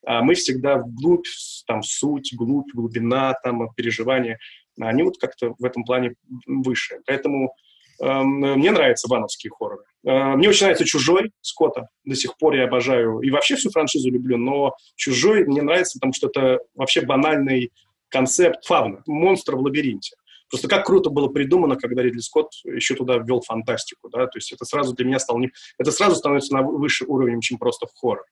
[0.07, 1.25] А мы всегда вглубь,
[1.65, 4.37] там, суть, глубь, глубина, там, переживания.
[4.79, 6.13] Они вот как-то в этом плане
[6.45, 6.99] выше.
[7.07, 7.55] Поэтому
[7.99, 9.83] мне нравятся вановские хорроры.
[10.05, 11.89] Э, мне очень нравится «Чужой» Скотта.
[12.03, 13.19] До сих пор я обожаю.
[13.19, 14.37] И вообще всю франшизу люблю.
[14.37, 17.71] Но «Чужой» мне нравится, потому что это вообще банальный
[18.09, 19.01] концепт фавна.
[19.07, 20.15] Монстр в лабиринте.
[20.49, 24.51] Просто как круто было придумано, когда Ридли Скотт еще туда ввел фантастику, да, то есть
[24.51, 25.49] это сразу для меня стало не...
[25.79, 28.23] Это сразу становится на выше уровнем, чем просто хоррор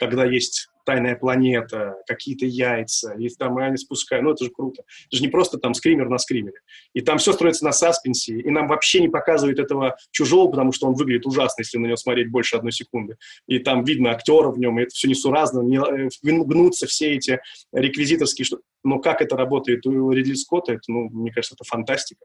[0.00, 4.24] когда есть тайная планета, какие-то яйца, и там они спускают.
[4.24, 4.82] Ну, это же круто.
[5.06, 6.58] Это же не просто там скример на скримере.
[6.94, 10.88] И там все строится на саспенсе, и нам вообще не показывают этого чужого, потому что
[10.88, 13.16] он выглядит ужасно, если на него смотреть больше одной секунды.
[13.46, 17.40] И там видно актера в нем, и это все несуразно, не, э, гнутся все эти
[17.72, 22.24] реквизиторские что Но как это работает у Ридли Скотта, это, ну, мне кажется, это фантастика.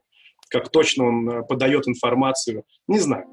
[0.49, 3.25] Как точно он э, подает информацию, не знаю.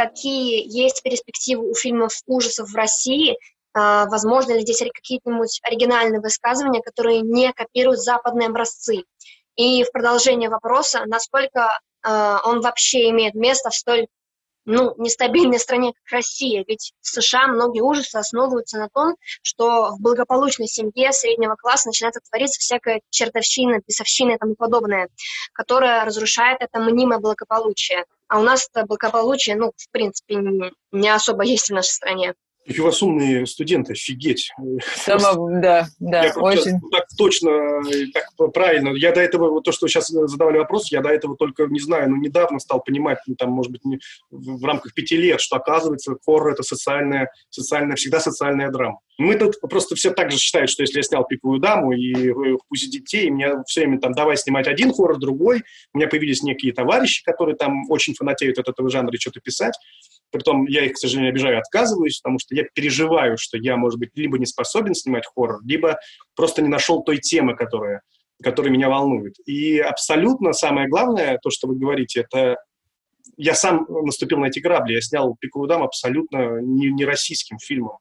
[0.00, 3.36] Какие есть перспективы у фильмов ужасов в России,
[3.74, 9.04] а, возможно ли здесь какие-нибудь оригинальные высказывания, которые не копируют западные образцы.
[9.56, 11.68] И в продолжение вопроса, насколько
[12.02, 14.06] а, он вообще имеет место в столь
[14.64, 16.64] ну, нестабильной стране, как Россия.
[16.66, 22.14] Ведь в США многие ужасы основываются на том, что в благополучной семье среднего класса начинает
[22.30, 25.08] твориться всякая чертовщина, бесовщина и тому подобное,
[25.52, 28.06] которая разрушает это мнимое благополучие.
[28.30, 32.34] А у нас это благополучие, ну, в принципе, не, не особо есть в нашей стране.
[32.66, 34.52] Какие у вас умные студенты, офигеть.
[34.94, 36.78] Сама, да, да, я очень.
[36.92, 37.82] Так точно,
[38.12, 38.90] так правильно.
[38.90, 41.80] Я до этого, вот то, что вы сейчас задавали вопрос, я до этого только, не
[41.80, 43.98] знаю, ну, недавно стал понимать, ну, там, может быть, не,
[44.30, 49.00] в рамках пяти лет, что, оказывается, хоррор— это социальная, социальная, всегда социальная драма.
[49.18, 52.32] Мы тут просто все так же считают, что если я снял «Пиковую даму» и
[52.68, 55.62] «Пусть детей», мне все время там давай снимать один хоррор, другой.
[55.92, 59.74] У меня появились некие товарищи, которые там очень фанатеют от этого жанра и что-то писать.
[60.30, 64.10] Притом я их, к сожалению, обижаю, отказываюсь, потому что я переживаю, что я, может быть,
[64.14, 65.98] либо не способен снимать хоррор, либо
[66.36, 68.02] просто не нашел той темы, которая,
[68.42, 69.34] которая меня волнует.
[69.46, 72.56] И абсолютно самое главное, то, что вы говорите, это
[73.36, 74.94] я сам наступил на эти грабли.
[74.94, 77.98] Я снял «Пиковую даму» абсолютно не, не российским фильмом.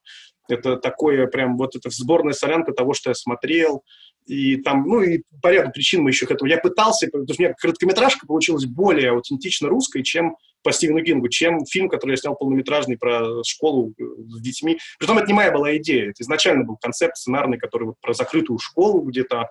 [0.47, 3.83] Это такое прям вот это сборная солянка того, что я смотрел,
[4.25, 6.49] и там, ну, и по ряду причин мы еще к этому.
[6.49, 11.29] Я пытался, потому что у меня короткометражка получилась более аутентично русской, чем по Стивену Кингу,
[11.29, 14.77] чем фильм, который я снял полнометражный про школу э, с детьми.
[14.97, 18.59] Притом это не моя была идея, это изначально был концепт сценарный, который вот про закрытую
[18.59, 19.49] школу где-то.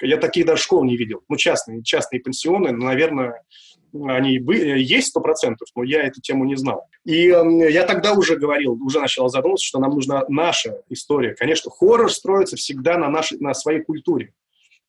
[0.00, 1.22] Я такие даже школы не видел.
[1.28, 3.42] Ну, частные, частные пенсионы, но, наверное,
[3.92, 6.86] они есть сто процентов, но я эту тему не знал.
[7.04, 11.34] И э, я тогда уже говорил, уже начал задумываться, что нам нужна наша история.
[11.34, 14.32] Конечно, хоррор строится всегда на, нашей, на своей культуре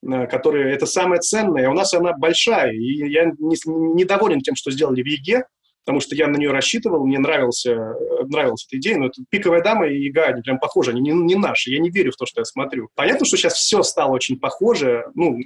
[0.02, 4.72] э, которая это самое ценное, у нас она большая, и я не, не тем, что
[4.72, 5.46] сделали в «Яге»,
[5.90, 9.64] потому что я на нее рассчитывал, мне нравился, э, нравилась эта идея, но это «Пиковая
[9.64, 12.28] дама» и «Яга», они прям похожи, они не, не наши, я не верю в то,
[12.28, 12.90] что я смотрю.
[12.94, 15.40] Понятно, что сейчас все стало очень похоже, ну,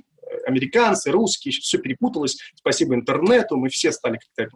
[0.45, 4.53] американцы, русские, все перепуталось, спасибо интернету, мы все стали как-то,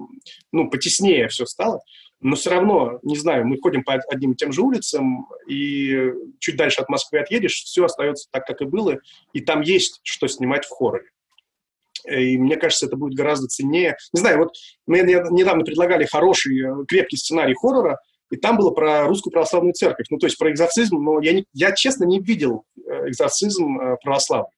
[0.51, 1.79] ну, потеснее все стало,
[2.19, 6.57] но все равно, не знаю, мы ходим по одним и тем же улицам, и чуть
[6.57, 8.97] дальше от Москвы отъедешь, все остается так, как и было,
[9.31, 11.07] и там есть что снимать в хорроре.
[12.09, 13.97] И мне кажется, это будет гораздо ценнее.
[14.13, 14.53] Не знаю, вот
[14.85, 17.99] мне недавно предлагали хороший, э, крепкий сценарий хоррора,
[18.29, 21.45] и там было про русскую православную церковь, ну, то есть про экзорцизм, но я, не,
[21.53, 24.51] я честно не видел э, экзорцизм э, православный.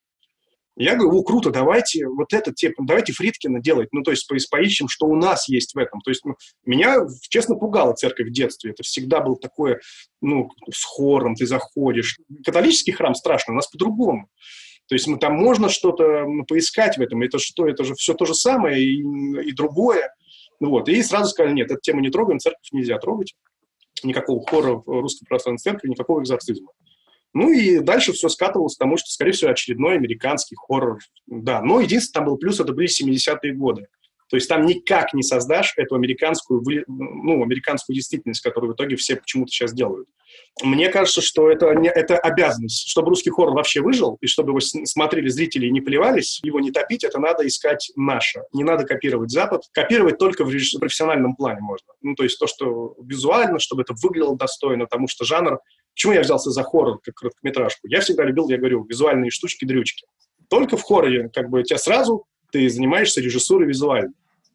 [0.81, 4.87] Я говорю, о, круто, давайте вот это, типа, давайте Фридкина делать, ну, то есть поищем,
[4.87, 5.99] что у нас есть в этом.
[5.99, 6.35] То есть ну,
[6.65, 8.71] меня, честно, пугала церковь в детстве.
[8.71, 9.81] Это всегда было такое,
[10.21, 12.17] ну, с хором ты заходишь.
[12.45, 14.29] Католический храм страшно, у нас по-другому.
[14.89, 17.21] То есть ну, там можно что-то поискать в этом.
[17.21, 17.67] Это что?
[17.67, 19.01] Это же все то же самое и,
[19.47, 20.11] и другое.
[20.59, 20.89] Ну, вот.
[20.89, 23.35] И сразу сказали, нет, эту тему не трогаем, церковь нельзя трогать.
[24.03, 26.71] Никакого хора в русской православной церкви, никакого экзорцизма.
[27.33, 30.97] Ну и дальше все скатывалось к тому, что, скорее всего, очередной американский хоррор.
[31.27, 33.87] Да, но единственное, там был плюс, это были 70-е годы.
[34.29, 39.15] То есть там никак не создашь эту американскую, ну, американскую действительность, которую в итоге все
[39.15, 40.07] почему-то сейчас делают.
[40.61, 42.87] Мне кажется, что это, не, это обязанность.
[42.87, 46.71] Чтобы русский хоррор вообще выжил, и чтобы его смотрели зрители и не плевались, его не
[46.71, 48.43] топить, это надо искать наше.
[48.53, 49.63] Не надо копировать Запад.
[49.71, 51.87] Копировать только в профессиональном плане можно.
[52.01, 55.59] Ну, то есть то, что визуально, чтобы это выглядело достойно, потому что жанр...
[55.95, 57.87] Почему я взялся за хоррор, как короткометражку?
[57.87, 60.05] Я всегда любил, я говорю, визуальные штучки-дрючки.
[60.49, 64.13] Только в хорроре как бы тебя сразу ты занимаешься режиссурой визуальной.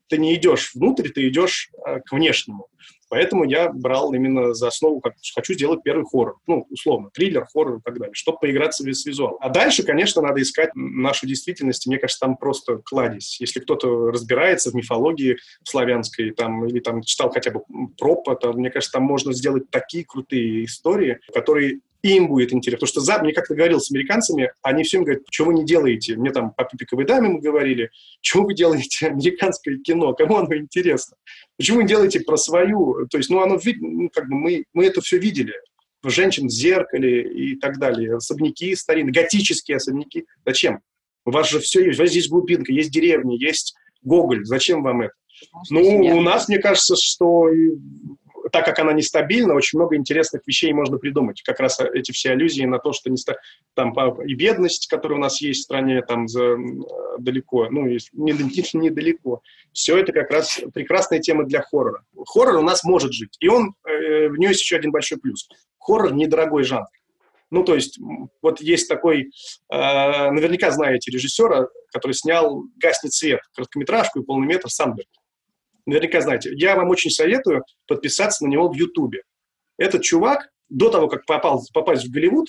[0.08, 2.68] Ты не идешь внутрь, ты идешь э, к внешнему.
[3.14, 6.38] Поэтому я брал именно за основу, как хочу сделать первый хоррор.
[6.48, 9.36] Ну, условно, триллер, хоррор и так далее, чтобы поиграться с визуалом.
[9.40, 11.86] А дальше, конечно, надо искать нашу действительность.
[11.86, 13.40] Мне кажется, там просто кладезь.
[13.40, 17.62] Если кто-то разбирается в мифологии славянской, там, или там читал хотя бы
[17.96, 22.86] пропа, то, мне кажется, там можно сделать такие крутые истории, которые им будет интересно.
[22.86, 26.16] Потому что за, мне как-то говорил с американцами, они всем говорят, что вы не делаете?
[26.16, 27.90] Мне там по пипиковой даме мы говорили,
[28.20, 31.16] что вы делаете американское кино, кому оно интересно?
[31.56, 33.06] Почему вы делаете про свою?
[33.08, 35.54] То есть, ну, оно, ну, как бы мы, мы это все видели.
[36.06, 38.16] Женщин в зеркале и так далее.
[38.16, 40.26] Особняки старинные, готические особняки.
[40.44, 40.80] Зачем?
[41.24, 41.98] У вас же все есть.
[41.98, 44.44] У вас здесь глубинка, есть деревни, есть Гоголь.
[44.44, 45.14] Зачем вам это?
[45.70, 47.48] Ну, у нас, мне кажется, что
[48.54, 51.42] так как она нестабильна, очень много интересных вещей можно придумать.
[51.42, 53.34] Как раз эти все аллюзии на то, что не ста...
[53.74, 53.92] там
[54.22, 56.54] и бедность, которая у нас есть в стране, там за,
[57.18, 57.82] далеко, ну,
[58.12, 59.42] недалеко, недалеко.
[59.72, 62.04] Все это как раз прекрасная тема для хоррора.
[62.28, 65.48] Хоррор у нас может жить, и он, э, в нее есть еще один большой плюс.
[65.80, 66.86] Хоррор– недорогой жанр.
[67.50, 67.98] Ну, то есть,
[68.40, 69.32] вот есть такой,
[69.72, 75.08] э, наверняка знаете режиссера, который снял «Гаснет свет», короткометражку и полный метр «Сандберг»
[75.86, 76.50] наверняка знаете.
[76.54, 79.22] Я вам очень советую подписаться на него в Ютубе.
[79.78, 82.48] Этот чувак до того, как попал, попасть в Голливуд,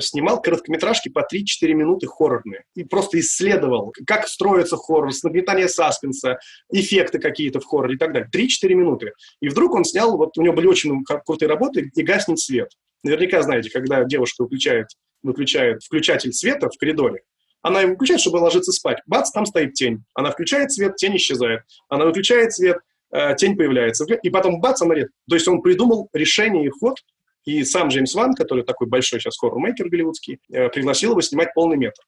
[0.00, 2.64] снимал короткометражки по 3-4 минуты хоррорные.
[2.74, 6.38] И просто исследовал, как строится хоррор, нагнетание саспенса,
[6.72, 8.28] эффекты какие-то в хорроре и так далее.
[8.34, 9.12] 3-4 минуты.
[9.40, 12.70] И вдруг он снял, вот у него были очень крутые работы, и гаснет свет.
[13.02, 14.88] Наверняка знаете, когда девушка выключает,
[15.22, 17.22] выключает включатель света в коридоре,
[17.64, 18.98] она его выключает, чтобы ложиться спать.
[19.06, 20.04] Бац, там стоит тень.
[20.12, 21.62] Она включает свет, тень исчезает.
[21.88, 22.76] Она выключает свет,
[23.10, 24.04] э, тень появляется.
[24.04, 25.08] И потом бац, она нет.
[25.26, 26.98] То есть он придумал решение и ход,
[27.46, 31.78] и сам Джеймс Ван, который такой большой сейчас хоррор-мейкер голливудский, э, пригласил его снимать полный
[31.78, 32.02] метр.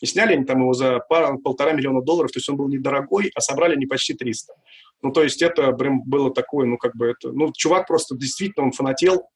[0.00, 3.32] И сняли они там его за пар, полтора миллиона долларов, то есть он был недорогой,
[3.34, 4.52] а собрали не почти 300.
[5.02, 7.32] Ну, то есть это прям было такое, ну, как бы это...
[7.32, 9.28] Ну, чувак просто действительно, он фанател,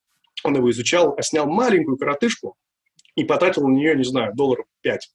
[0.44, 2.54] он его изучал, а снял маленькую коротышку
[3.16, 5.10] и потратил на нее, не знаю, долларов 5.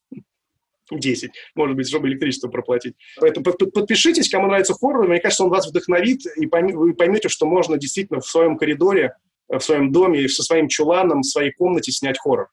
[0.98, 2.94] 10, может быть, чтобы электричество проплатить.
[3.20, 7.78] Поэтому подпишитесь, кому нравится хоррор, мне кажется, он вас вдохновит, и вы поймете, что можно
[7.78, 9.14] действительно в своем коридоре,
[9.48, 12.48] э, в своем доме, со своим чуланом, в своей комнате снять хоррор.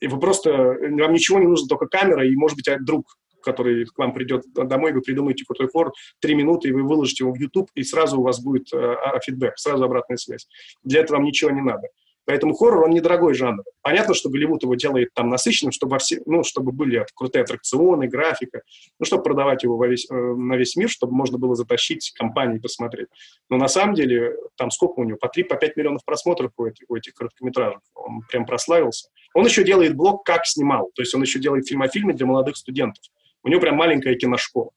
[0.00, 3.96] И вы просто, вам ничего не нужно, только камера и, может быть, друг, который к
[3.98, 7.70] вам придет домой, вы придумаете крутой хоррор, три минуты, и вы выложите его в YouTube,
[7.74, 10.48] и сразу у вас будет э, а, фидбэк, сразу обратная связь.
[10.82, 11.88] Для этого вам ничего не надо.
[12.26, 13.62] Поэтому хоррор, он недорогой жанр.
[13.82, 18.62] Понятно, что Голливуд его делает там насыщенным, чтобы, все, ну, чтобы были крутые аттракционы, графика,
[18.98, 22.58] ну, чтобы продавать его во весь, э, на весь мир, чтобы можно было затащить компании
[22.58, 23.08] посмотреть.
[23.50, 25.18] Но на самом деле, там сколько у него?
[25.18, 27.80] По 3-5 по миллионов просмотров у этих, у этих короткометражек.
[27.94, 29.08] Он прям прославился.
[29.34, 30.90] Он еще делает блог «Как снимал».
[30.94, 33.04] То есть он еще делает фильмофильмы для молодых студентов.
[33.42, 34.70] У него прям маленькая киношкола.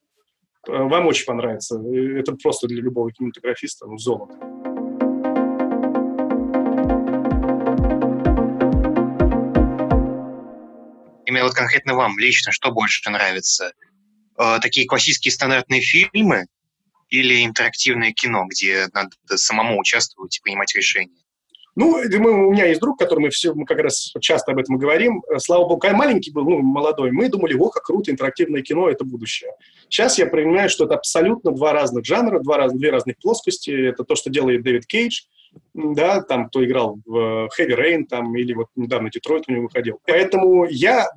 [0.67, 1.79] Э, вам очень понравится.
[1.79, 4.35] Э, это просто для любого кинематографиста ну, золото.
[11.27, 13.73] Именно вот конкретно вам лично, что больше нравится?
[14.39, 16.45] Э, такие классические стандартные фильмы
[17.09, 21.21] или интерактивное кино, где надо самому участвовать и принимать решения?
[21.75, 24.77] Ну, мы, у меня есть друг, который мы все, мы как раз часто об этом
[24.77, 25.21] говорим.
[25.37, 29.05] Слава богу, когда маленький был, ну, молодой, мы думали, о, как круто, интерактивное кино– это
[29.05, 29.51] будущее.
[29.87, 33.69] Сейчас я понимаю, что это абсолютно два разных жанра, два раз, две разных плоскости.
[33.69, 35.21] Это то, что делает Дэвид Кейдж–
[35.73, 39.99] да, там, кто играл в Heavy Rain, там, или вот недавно Детройт у него выходил.
[40.07, 41.07] Поэтому я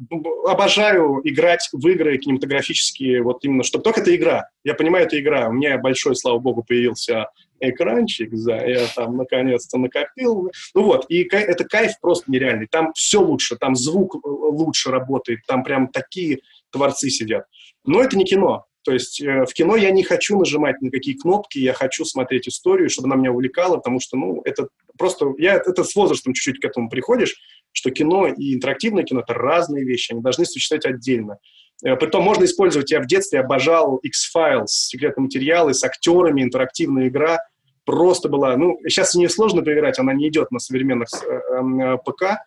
[0.47, 4.49] обожаю играть в игры кинематографические, вот именно, чтобы только это игра.
[4.65, 5.49] Я понимаю, это игра.
[5.49, 7.29] У меня большой, слава богу, появился
[7.61, 10.51] экранчик, да, я там наконец-то накопил.
[10.75, 12.67] Ну вот, и это кайф просто нереальный.
[12.67, 17.45] Там все лучше, там звук э, лучше работает, там прям такие творцы сидят.
[17.85, 18.67] Но это не кино.
[18.83, 22.49] То есть э, в кино я не хочу нажимать на какие кнопки, я хочу смотреть
[22.49, 25.27] историю, чтобы она меня увлекала, потому что, ну, это просто...
[25.39, 27.37] Я, это с возрастом чуть-чуть к этому приходишь,
[27.73, 31.39] что кино и интерактивное кино— это разные вещи, они должны существовать отдельно.
[31.85, 37.39] Э, притом можно использовать, я в детстве обожал X-Files, секретные материалы с актерами, интерактивная игра—
[37.85, 42.43] просто была, ну, сейчас не сложно поиграть, она не идет на современных э, э, ПК,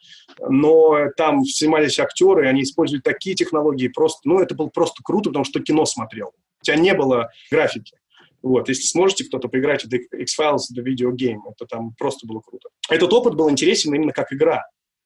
[0.48, 5.46] но там снимались актеры, они использовали такие технологии, просто, ну, это было просто круто, потому
[5.46, 6.34] что кино смотрел.
[6.62, 7.96] У тебя не было графики.
[8.42, 12.70] Вот, если сможете кто-то поиграть в X-Files, Video Game, это там просто было круто.
[12.90, 14.64] Этот опыт был интересен именно как игра.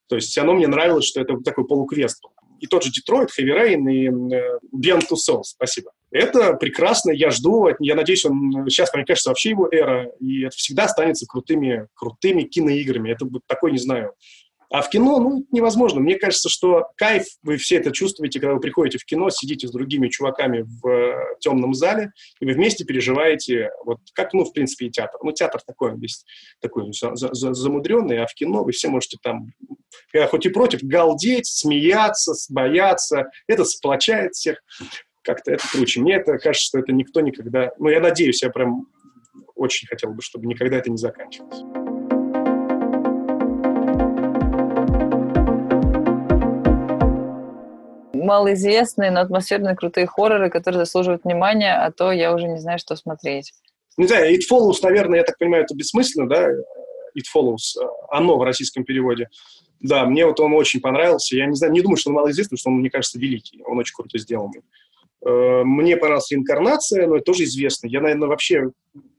[0.08, 3.56] То есть оно мне нравилось, что это такой полуквест был и тот же Детройт, Heavy
[3.56, 5.44] Rain и э, Beyond Two Souls.
[5.44, 5.92] Спасибо.
[6.10, 10.56] Это прекрасно, я жду, я надеюсь, он сейчас, мне кажется, вообще его эра, и это
[10.56, 13.12] всегда останется крутыми, крутыми киноиграми.
[13.12, 14.14] Это будет такой, не знаю,
[14.70, 16.02] А в кино, ну, невозможно.
[16.02, 19.72] Мне кажется, что кайф, вы все это чувствуете, когда вы приходите в кино, сидите с
[19.72, 22.12] другими чуваками в э, темном зале,
[22.42, 25.20] и вы вместе переживаете, вот как, ну, в принципе, и театр.
[25.24, 26.26] Ну, театр такой, он весь
[26.60, 29.48] такой за, за, за, замудренный, а в кино вы все можете там,
[30.12, 33.30] когда хоть и против, галдеть, смеяться, бояться.
[33.48, 34.58] Это сплочает всех.
[35.24, 36.02] Как-то это круче.
[36.02, 37.72] Мне это кажется, что это никто никогда...
[37.80, 38.88] Ну, я надеюсь, я прям
[39.56, 41.87] очень хотел бы, чтобы никогда это не заканчивалось.
[48.28, 52.96] Малоизвестные, но атмосферные крутые хорроры, которые заслуживают внимания, а то я уже не знаю, что
[52.96, 53.54] смотреть.
[53.98, 56.50] Не знаю, It Follows, наверное, я так понимаю, это бессмысленно, да?
[56.50, 59.30] It Follows, оно в российском переводе.
[59.80, 61.36] Да, мне вот он очень понравился.
[61.36, 63.62] Я не знаю, не думаю, что он малоизвестный, что он, мне кажется, великий.
[63.66, 64.62] Он очень круто сделанный.
[65.26, 67.88] Э, мне понравилась «Инкарнация», но это тоже известно.
[67.88, 68.72] Я, наверное, вообще,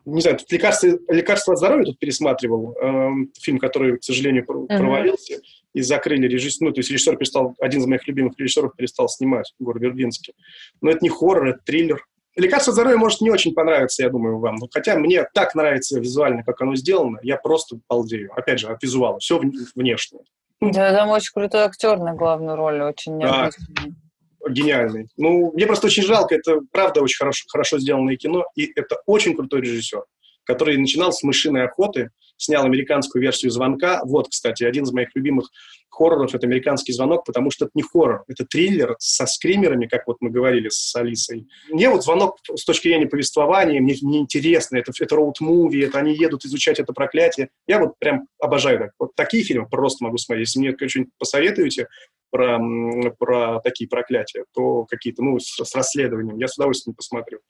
[0.05, 5.35] не знаю, тут «Лекарство, лекарство от здоровья» тут пересматривал, э, фильм, который, к сожалению, провалился.
[5.35, 5.43] Uh-huh
[5.79, 9.55] и закрыли режиссер, ну, то есть режиссер перестал, один из моих любимых режиссеров перестал снимать,
[9.61, 10.35] Гор Вербинский.
[10.81, 12.05] Но это не хоррор, это триллер.
[12.37, 14.57] «Лекарство здоровья» может не очень понравиться, я думаю, вам.
[14.73, 18.31] Хотя мне так нравится визуально, как оно сделано, я просто балдею.
[18.37, 19.41] Опять же, от визуала, все
[19.75, 20.23] внешнее.
[20.61, 23.67] Да, там очень крутой актер на главную роль, очень необычный.
[23.77, 25.09] Да, гениальный.
[25.17, 29.37] Ну, мне просто очень жалко, это правда очень хорошо, хорошо сделанное кино, и это очень
[29.37, 30.03] крутой режиссер,
[30.45, 34.01] который начинал с «Мышиной охоты», снял американскую версию «Звонка».
[34.05, 35.51] Вот, кстати, один из моих любимых
[35.91, 40.19] хорроров— это «Американский звонок», потому что это не хоррор, это триллер со скримерами, как вот
[40.21, 41.47] мы говорили с Алисой.
[41.69, 46.15] Мне вот «Звонок» с точки зрения повествования, мне, мне интересно, это, это роуд-муви, это они
[46.15, 47.51] едут изучать это проклятие.
[47.67, 48.91] Я вот прям обожаю так.
[48.99, 50.49] Вот такие фильмы просто могу смотреть.
[50.49, 51.89] Если мне что-нибудь посоветуете,
[52.31, 52.59] про,
[53.19, 56.39] про такие проклятия, то какие-то, ну, с, с расследованием.
[56.39, 57.41] Я с удовольствием посмотрю.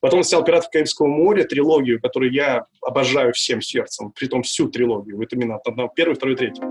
[0.00, 5.16] Потом снял «Пиратов Карибского моря», трилогию, которую я обожаю всем сердцем, при том всю трилогию,
[5.16, 6.62] вот именно от первый, второй, третий.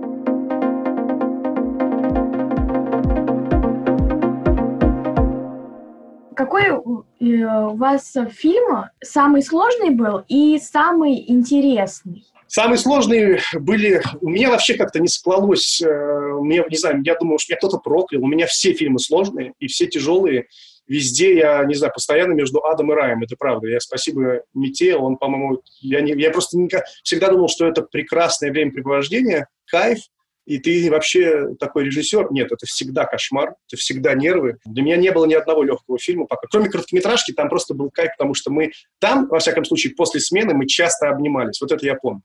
[6.35, 6.73] Какой э,
[7.21, 12.25] у вас фильм самый сложный был и самый интересный?
[12.53, 13.99] Самые сложные были...
[14.21, 15.81] У меня вообще как-то не склалось...
[15.81, 18.21] Э, мне, не знаю, я думал, что меня кто-то проклял.
[18.21, 20.45] У меня все фильмы сложные и все тяжелые.
[20.85, 23.23] Везде я, не знаю, постоянно между адом и раем.
[23.23, 23.69] Это правда.
[23.69, 25.63] Я спасибо Мите, он, по-моему...
[25.81, 29.97] Я, не, я просто никак, всегда думал, что это прекрасное времяпрепровождение, кайф,
[30.45, 32.31] и ты вообще такой режиссер.
[32.31, 34.59] Нет, это всегда кошмар, это всегда нервы.
[34.63, 36.45] Для меня не было ни одного легкого фильма пока.
[36.51, 40.53] Кроме короткометражки, там просто был кайф, потому что мы там, во всяком случае, после смены
[40.53, 41.59] мы часто обнимались.
[41.59, 42.21] Вот это я помню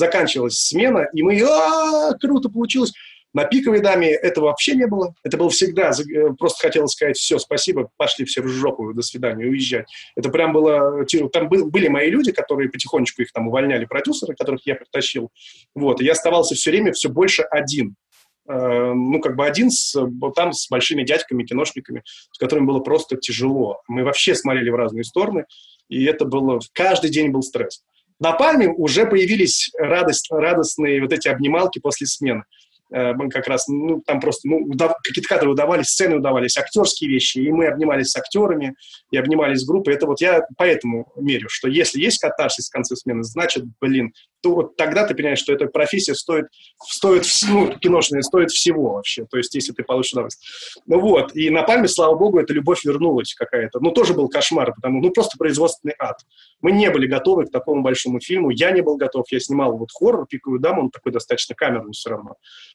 [0.00, 2.92] заканчивалась смена, и мы, а, круто получилось.
[3.32, 5.14] На пиковой даме этого вообще не было.
[5.22, 9.46] Это было всегда, э, просто хотелось сказать, все, спасибо, пошли все в жопу, до свидания,
[9.46, 9.86] уезжать.
[10.16, 14.74] Это прям было, там были мои люди, которые потихонечку их там увольняли, продюсеры, которых я
[14.74, 15.30] притащил.
[15.76, 17.94] Вот, и я оставался все время все больше один.
[18.48, 19.96] Э, ну, как бы один с,
[20.34, 23.80] там с большими дядьками, киношниками, с которыми было просто тяжело.
[23.86, 25.44] Мы вообще смотрели в разные стороны,
[25.88, 27.84] и это было, каждый день был стресс.
[28.20, 32.44] На Пальме уже появились радость, радостные вот эти обнималки после смены.
[32.92, 34.94] Э, мы как раз, ну, там просто, ну, удав...
[35.02, 38.74] какие-то кадры удавались, сцены удавались, актерские вещи, и мы обнимались с актерами,
[39.10, 39.94] и обнимались с группой.
[39.94, 44.12] Это вот я поэтому мерю, что если есть катарсис в конце смены, значит, блин,
[44.42, 46.46] то вот тогда ты понимаешь, что эта профессия стоит,
[46.82, 50.50] стоит ну, киношная, стоит всего вообще, то есть если ты получишь удовольствие.
[50.86, 53.80] Ну вот, и на Пальме, слава богу, эта любовь вернулась какая-то.
[53.80, 56.16] Ну, тоже был кошмар, потому, ну, просто производственный ад.
[56.60, 59.90] Мы не были готовы к такому большому фильму, я не был готов, я снимал вот
[59.92, 62.34] хоррор «Пиковую даму», он такой достаточно камерный все равно.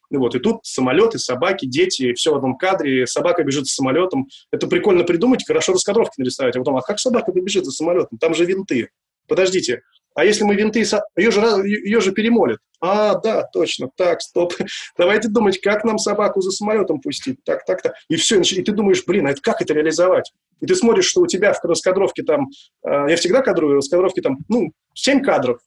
[0.10, 4.28] Ну вот, и тут самолеты, собаки, дети, все в одном кадре, собака бежит с самолетом.
[4.52, 8.18] Это прикольно придумать, хорошо раскадровки нарисовать, а потом, а как собака побежит за самолетом?
[8.18, 8.90] Там же винты.
[9.28, 9.82] Подождите,
[10.16, 10.80] а если мы винты,
[11.18, 12.60] ее же, ее же перемолят.
[12.82, 14.54] А, да, точно, так, стоп.
[14.98, 17.44] Давайте думать, как нам собаку за самолетом пустить.
[17.44, 17.96] Так, так, так.
[18.10, 20.32] И все, и ты думаешь, блин, а это как это реализовать?
[20.62, 22.48] И ты смотришь, что у тебя в раскадровке там,
[22.86, 25.60] э, я всегда кадрую, в раскадровке там, ну, 7 кадров.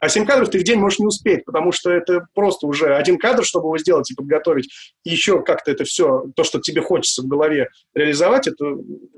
[0.00, 3.18] А 7 кадров ты в день можешь не успеть, потому что это просто уже один
[3.18, 4.72] кадр, чтобы его сделать и подготовить,
[5.04, 8.64] и еще как-то это все, то, что тебе хочется в голове реализовать, это...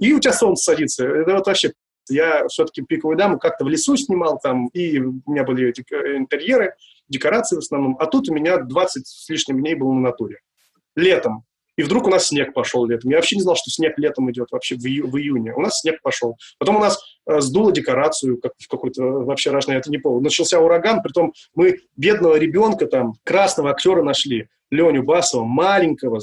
[0.01, 1.07] и у тебя солнце садится.
[1.07, 1.73] Это вот вообще
[2.09, 6.75] я все-таки «Пиковую даму» как-то в лесу снимал там, и у меня были эти интерьеры,
[7.09, 7.97] декорации в основном.
[7.99, 10.39] А тут у меня 20 с лишним дней было на натуре.
[10.97, 11.45] Летом.
[11.77, 13.11] И вдруг у нас снег пошел летом.
[13.11, 15.55] Я вообще не знал, что снег летом идет вообще в, ию- в июне.
[15.55, 16.37] У нас снег пошел.
[16.59, 20.23] Потом у нас э, сдуло декорацию как, в какой-то вообще рожный, это не повод.
[20.23, 24.49] Начался ураган, притом мы бедного ребенка там, красного актера нашли.
[24.73, 26.21] Леню Басова, маленького,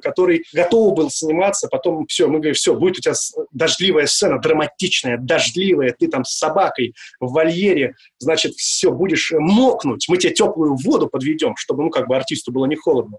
[0.00, 3.14] который готов был сниматься, потом все, мы говорим, все, будет у тебя
[3.52, 10.16] дождливая сцена, драматичная, дождливая, ты там с собакой в вольере, значит, все, будешь мокнуть, мы
[10.18, 13.18] тебе теплую воду подведем, чтобы, ну, как бы артисту было не холодно.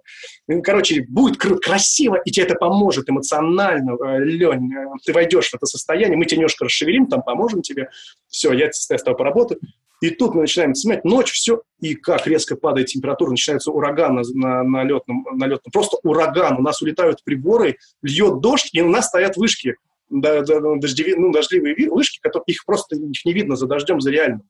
[0.62, 5.66] Короче, будет красиво, и тебе это поможет эмоционально, э, Лень, э, ты войдешь в это
[5.66, 7.90] состояние, мы тебя немножко расшевелим, там поможем тебе,
[8.28, 9.62] все, я с тобой поработаю.
[10.02, 14.24] И тут мы начинаем снимать, ночь, все, и как резко падает температура, начинается ураган на,
[14.34, 18.90] на, на, летном, на летном, просто ураган, у нас улетают приборы, льет дождь, и у
[18.90, 19.76] нас стоят вышки,
[20.10, 24.44] дождевые, ну, дождливые вышки, которые, их просто их не видно за дождем, за реальным.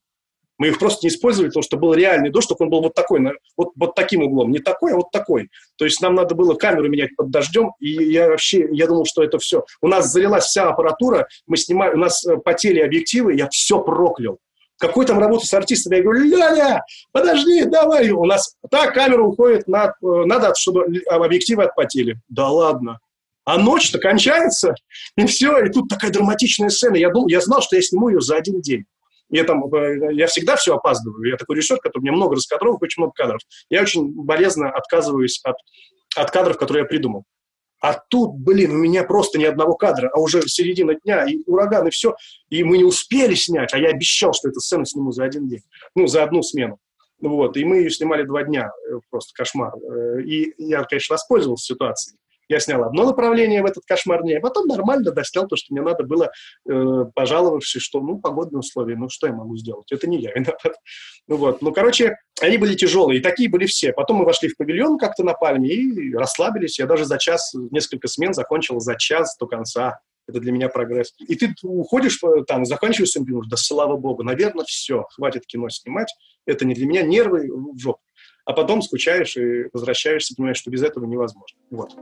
[0.57, 3.19] Мы их просто не использовали, потому что был реальный дождь, только он был вот такой,
[3.57, 4.51] вот, вот таким углом.
[4.51, 5.49] Не такой, а вот такой.
[5.75, 9.23] То есть нам надо было камеру менять под дождем, и я вообще, я думал, что
[9.23, 9.65] это все.
[9.81, 14.39] У нас залилась вся аппаратура, мы снимали, у нас э, потели объективы, я все проклял.
[14.77, 15.97] Какой там работа с артистами?
[15.97, 18.09] Я говорю, Ляля, подожди, давай.
[18.09, 22.19] У нас так камера уходит, на, э, надо, чтобы объективы отпотели.
[22.27, 22.99] Да ладно.
[23.45, 24.73] А ночь-то кончается,
[25.15, 26.95] и все, и тут такая драматичная сцена.
[26.95, 28.85] Я, думал, я знал, что я сниму ее за один день.
[29.29, 31.29] Я, там, э, я всегда все опаздываю.
[31.29, 33.41] Я такой режиссер, который меня много раскадровок, очень много кадров.
[33.69, 35.55] Я очень болезненно отказываюсь от,
[36.15, 37.23] от кадров, которые я придумал.
[37.85, 41.87] А тут, блин, у меня просто ни одного кадра, а уже середина дня, и ураган,
[41.87, 42.15] и все.
[42.49, 45.61] И мы не успели снять, а я обещал, что эту сцену сниму за один день,
[45.93, 46.79] ну, за одну смену.
[47.21, 49.73] Вот, и мы ее снимали два дня, э, просто кошмар.
[49.75, 52.17] Э, и я, конечно, воспользовался ситуацией.
[52.47, 55.81] Я снял одно направление в этот кошмар дня, а потом нормально достал то, что мне
[55.81, 56.31] надо было,
[56.69, 59.91] э, пожаловавшись, что, ну, погодные условия, ну, что я могу сделать?
[59.91, 60.59] Это не я виноват.
[61.27, 61.63] Ну, вот.
[61.63, 63.91] Ну, короче, они были тяжелые, и такие были все.
[63.93, 66.77] Потом мы вошли в павильон как-то на Пальме и расслабились.
[66.77, 69.99] Я даже за час, несколько смен закончил за час до конца.
[70.27, 71.13] Это для меня прогресс.
[71.27, 76.13] И ты уходишь, э, там, заканчиваешь думаешь, да слава богу, наверное, все, хватит кино снимать.
[76.45, 78.01] Это не для меня, нервы в жопу.
[78.45, 81.59] А потом скучаешь и возвращаешься, понимаешь, что без этого невозможно.
[81.71, 81.95] Вот.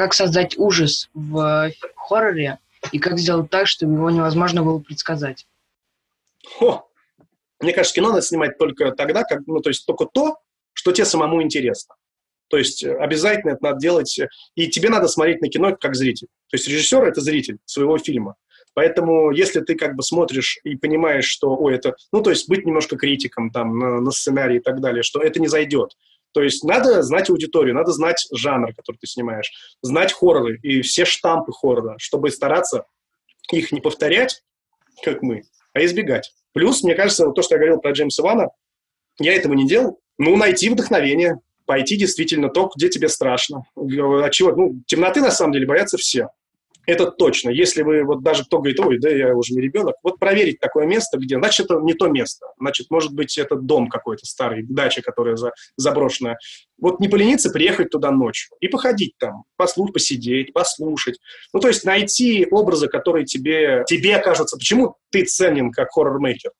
[0.00, 2.58] Как создать ужас в хорроре
[2.90, 5.46] и как сделать так, чтобы его невозможно было предсказать.
[6.58, 6.88] О,
[7.60, 10.38] мне кажется, кино надо снимать только тогда, как, ну, то есть только то,
[10.72, 11.96] что тебе самому интересно.
[12.48, 15.94] То есть э, обязательно это надо делать, э, и тебе надо смотреть на кино как
[15.94, 16.28] зритель.
[16.48, 18.36] То есть режиссер– это зритель своего фильма.
[18.72, 22.64] Поэтому, если ты как бы смотришь и понимаешь, что, ой, это, ну, то есть быть
[22.64, 25.90] немножко критиком там на, на сценарий и так далее, что это не зайдет,
[26.32, 29.50] то есть надо знать аудиторию, надо знать жанр, который ты снимаешь,
[29.82, 32.84] знать хорроры и все штампы хоррора, чтобы стараться
[33.50, 34.42] их не повторять,
[35.02, 36.32] как мы, а избегать.
[36.52, 38.48] Плюс, мне кажется, то, что я говорил про Джеймса Вана,
[39.18, 40.00] я этого не делал.
[40.18, 43.62] Ну, найти вдохновение, пойти действительно то, где тебе страшно.
[43.76, 44.52] От чего?
[44.52, 46.28] Ну, темноты, на самом деле, боятся все.
[46.90, 47.50] Это точно.
[47.50, 50.86] Если вы, вот даже кто говорит, ой, да я уже не ребенок, вот проверить такое
[50.86, 52.46] место, где, значит, это не то место.
[52.58, 56.36] Значит, может быть, это дом какой-то старый, дача, которая за, заброшенная.
[56.78, 61.20] Вот не полениться приехать туда ночью и походить там, послушать, посидеть, послушать.
[61.52, 64.56] Ну, то есть найти образы, которые тебе, тебе кажутся.
[64.56, 66.50] Почему ты ценен как хоррор-мейкер?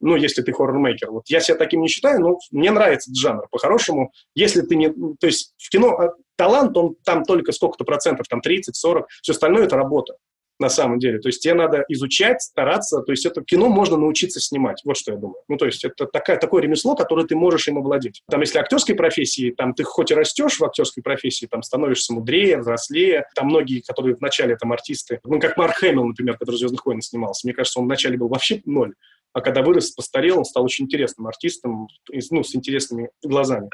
[0.00, 1.10] ну, если ты хоррор-мейкер.
[1.10, 3.46] Вот я себя таким не считаю, но мне нравится этот жанр.
[3.50, 4.88] По-хорошему, если ты не...
[4.88, 9.64] То есть в кино а, талант, он там только сколько-то процентов, там 30-40, все остальное–
[9.66, 10.16] это работа
[10.58, 11.18] на самом деле.
[11.18, 13.00] То есть тебе надо изучать, стараться.
[13.02, 14.80] То есть это кино можно научиться снимать.
[14.84, 15.36] Вот что я думаю.
[15.48, 18.22] Ну, то есть это такая, такое ремесло, которое ты можешь им овладеть.
[18.30, 22.58] Там, если актерской профессии, там ты хоть и растешь в актерской профессии, там становишься мудрее,
[22.58, 23.26] взрослее.
[23.34, 27.04] Там многие, которые вначале там артисты, ну, как Марк Хэмилл, например, который в «Звездных войнах»
[27.04, 27.46] снимался.
[27.46, 28.94] Мне кажется, он вначале был вообще ноль.
[29.32, 31.88] А когда вырос, постарел, он стал очень интересным артистом,
[32.30, 33.68] ну, с интересными глазами.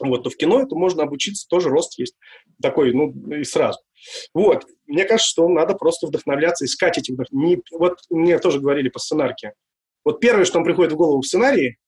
[0.00, 2.16] Вот, то в кино это можно обучиться, тоже рост есть
[2.60, 3.78] такой, ну, и сразу.
[4.34, 7.62] Вот, мне кажется, что надо просто вдохновляться, искать эти вдохновения.
[7.72, 9.52] Вот мне тоже говорили по сценарке.
[10.04, 11.78] Вот первое, что вам приходит в голову в сценарии,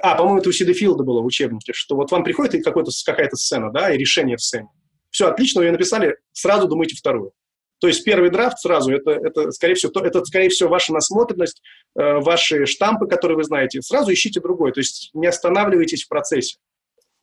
[0.00, 3.70] а, по-моему, это у Сида Филда было в учебнике, что вот вам приходит какая-то сцена,
[3.70, 4.68] да, и решение в сцене.
[5.10, 7.32] Все, отлично, вы ее написали, сразу думайте вторую.
[7.78, 11.60] То есть первый драфт сразу, это, это, скорее, всего, то, это, скорее всего, ваша насмотренность,
[11.98, 13.82] э, ваши штампы, которые вы знаете.
[13.82, 16.58] Сразу ищите другой, то есть не останавливайтесь в процессе.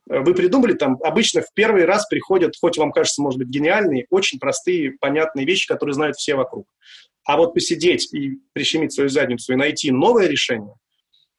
[0.10, 4.07] Э, вы придумали там, обычно в первый раз приходят, хоть вам кажется, может быть, гениальные,
[4.10, 6.68] очень простые, понятные вещи, которые знают все вокруг.
[7.26, 10.74] А вот посидеть и прищемить свою задницу и найти новое решение,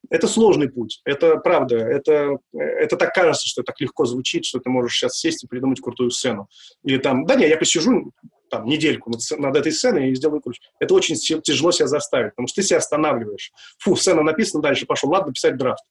[0.08, 1.00] это сложный путь.
[1.04, 1.76] Это правда.
[1.76, 5.80] Это, это так кажется, что так легко звучит, что ты можешь сейчас сесть и придумать
[5.80, 6.48] крутую сцену.
[6.82, 8.12] Или там, да не, я посижу,
[8.50, 10.60] там, недельку над, над этой сценой и сделаю круче.
[10.80, 13.52] Это очень тяжело себя заставить, потому что ты себя останавливаешь.
[13.78, 15.84] Фу, сцена написана, дальше пошел, ладно, писать драфт.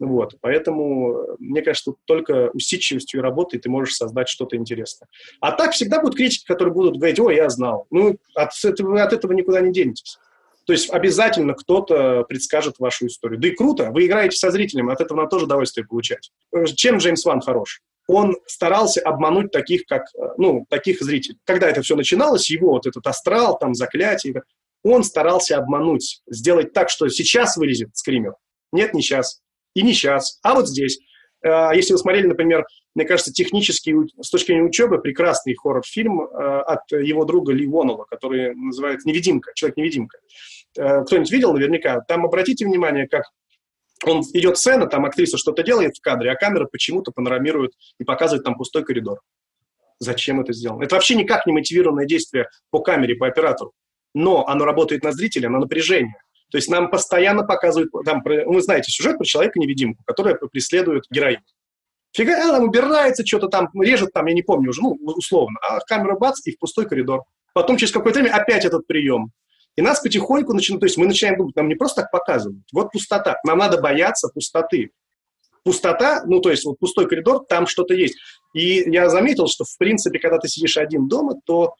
[0.00, 5.08] Вот, поэтому, мне кажется, только усидчивостью и работой ты можешь создать что-то интересное.
[5.40, 7.86] А так всегда будут критики, которые будут говорить, ой, я знал.
[7.90, 10.18] Ну, от этого, от этого никуда не денетесь.
[10.64, 13.38] То есть обязательно кто-то предскажет вашу историю.
[13.38, 16.32] Да и круто, вы играете со зрителем, от этого надо тоже удовольствие получать.
[16.76, 17.82] Чем Джеймс Ван хорош?
[18.06, 20.04] Он старался обмануть таких, как,
[20.38, 21.38] ну, таких зрителей.
[21.44, 24.42] Когда это все начиналось, его вот этот астрал, там, заклятие,
[24.82, 28.32] он старался обмануть, сделать так, что сейчас вылезет скример.
[28.72, 29.40] Нет, не сейчас.
[29.74, 30.98] И не сейчас, а вот здесь.
[31.42, 32.64] А, если вы смотрели, например,
[32.94, 38.04] мне кажется, технически, с точки зрения учебы, прекрасный хоррор-фильм а, от его друга Ли Вонова,
[38.04, 40.18] который называется «Невидимка», «Человек-невидимка».
[40.78, 42.00] Э, кто-нибудь видел наверняка?
[42.02, 43.24] Там обратите внимание, как
[44.06, 48.44] он идет сцена, там актриса что-то делает в кадре, а камера почему-то панорамирует и показывает
[48.44, 49.20] там пустой коридор.
[49.98, 50.84] Зачем это сделано?
[50.84, 53.72] Это вообще никак не мотивированное действие по камере, по оператору.
[54.14, 56.16] Но оно работает на зрителя, на напряжение.
[56.50, 61.42] То есть нам постоянно показывают, там, вы знаете сюжет про человека-невидимку, который преследует героиню.
[62.12, 65.58] Фига, она там убирается, что-то там режет, там, я не помню уже, ну, условно.
[65.62, 67.22] А камера бац, и в пустой коридор.
[67.54, 69.30] Потом через какое-то время опять этот прием.
[69.76, 72.90] И нас потихоньку начинают, то есть мы начинаем думать, нам не просто так показывают, вот
[72.90, 74.90] пустота, нам надо бояться пустоты.
[75.62, 78.16] Пустота, ну, то есть вот пустой коридор, там что-то есть.
[78.54, 81.74] И я заметил, что, в принципе, когда ты сидишь один дома, то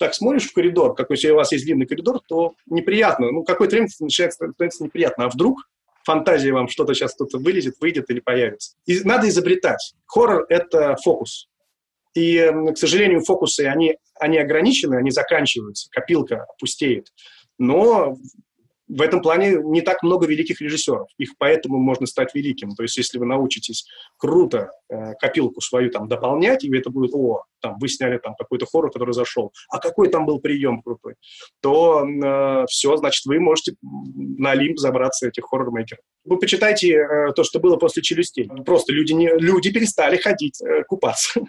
[0.00, 3.30] так смотришь в коридор, какой если у вас есть длинный коридор, то неприятно.
[3.30, 5.26] Ну, какой-то время начинает становиться неприятно.
[5.26, 5.68] А вдруг
[6.04, 8.76] фантазия вам что-то сейчас кто-то вылезет, выйдет или появится.
[8.86, 9.92] И надо изобретать.
[10.06, 11.48] Хоррор– это фокус.
[12.14, 17.08] И, к сожалению, фокусы, они, они ограничены, они заканчиваются, копилка пустеет.
[17.58, 18.16] Но
[18.90, 21.08] в этом плане не так много великих режиссеров.
[21.18, 22.74] Их поэтому можно стать великим.
[22.74, 23.86] То есть, если вы научитесь
[24.16, 28.66] круто э, копилку свою там дополнять, и это будет, о, там, вы сняли там какой-то
[28.66, 31.14] хоррор, который зашел, а какой там был прием крутой,
[31.62, 36.02] то э, все, значит, вы можете на Олимп забраться этих хоррор-мейкеров.
[36.24, 38.48] Вы почитайте э, то, что было после «Челюстей».
[38.64, 41.40] Просто люди, не, люди перестали ходить э, купаться.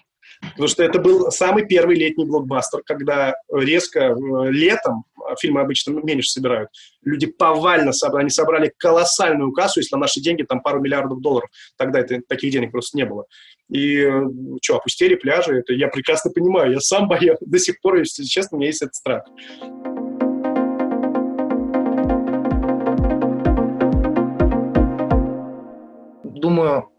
[0.41, 5.91] Потому что это был самый первый летний блокбастер, когда резко э, летом, а фильмы обычно
[5.91, 6.69] меньше собирают,
[7.03, 11.49] люди повально собрали, они собрали колоссальную кассу, если на наши деньги там пару миллиардов долларов,
[11.77, 13.25] тогда это, таких денег просто не было.
[13.69, 14.21] И э,
[14.61, 18.57] что, опустили пляжи, это я прекрасно понимаю, я сам боюсь, до сих пор, если честно,
[18.57, 19.23] у меня есть этот страх.
[26.23, 26.89] Думаю,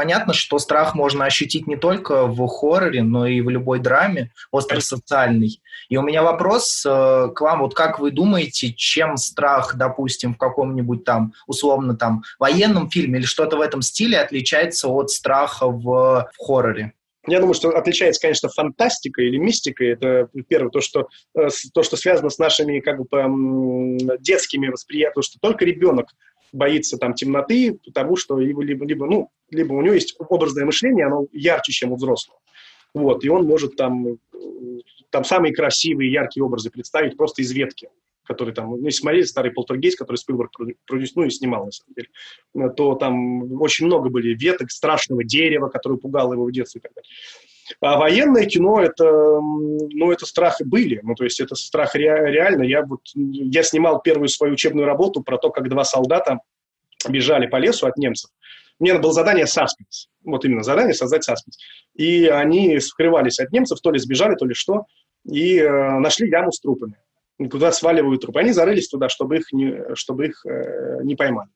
[0.00, 5.60] понятно, что страх можно ощутить не только в хорроре, но и в любой драме, остросоциальной.
[5.90, 10.38] И у меня вопрос э, к вам, вот как вы думаете, чем страх, допустим, в
[10.38, 15.82] каком-нибудь там, условно, там, военном фильме или что-то в этом стиле отличается от страха в,
[15.82, 16.94] в хорроре?
[17.26, 19.84] Я думаю, что отличается, конечно, фантастика или мистика.
[19.84, 25.38] Это первое, то, что, э, то, что связано с нашими как бы детскими восприятиями, что
[25.40, 26.06] только ребенок
[26.52, 31.06] боится там темноты, потому что либо, либо, либо, ну, либо у него есть образное мышление,
[31.06, 32.38] оно ярче, чем у взрослого.
[32.94, 34.18] Вот, и он может там,
[35.10, 37.88] там самые красивые, яркие образы представить просто из ветки,
[38.24, 40.52] который там, ну, если смотреть старый полтергейст, который Спилберг
[40.86, 45.68] продюсировал, ну, и снимал, на самом деле, то там очень много были веток, страшного дерева,
[45.68, 47.08] которое пугало его в детстве и так далее.
[47.80, 52.62] А военное кино это, ну, это страхи были, ну, то есть это страх ре, реально.
[52.62, 56.40] Я вот, я снимал первую свою учебную работу про то, как два солдата
[57.08, 58.30] бежали по лесу от немцев.
[58.78, 61.58] Мне было задание саспенс, вот именно задание создать саспенс.
[61.94, 64.86] И они скрывались от немцев, то ли сбежали, то ли что,
[65.24, 66.96] и э, нашли яму с трупами,
[67.50, 68.40] куда сваливают трупы.
[68.40, 71.50] Они зарылись туда, чтобы их не, чтобы их, э, не поймали.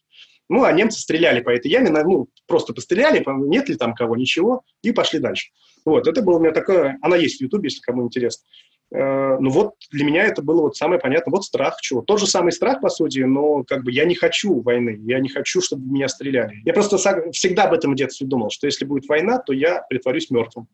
[0.51, 4.63] Ну, а немцы стреляли по этой яме, ну, просто постреляли, нет ли там кого, ничего,
[4.83, 5.51] и пошли дальше.
[5.85, 8.47] Вот, это было у меня такое, она есть в Ютубе, если кому интересно.
[8.95, 12.03] Э, ну вот для меня это было вот самое понятное, вот страх чего.
[12.03, 15.29] Тот же самый страх, по сути, но как бы я не хочу войны, я не
[15.29, 16.63] хочу, чтобы меня стреляли.
[16.65, 16.97] Я просто
[17.33, 20.69] всегда об этом в детстве думал, что если будет война, то я притворюсь мертвым.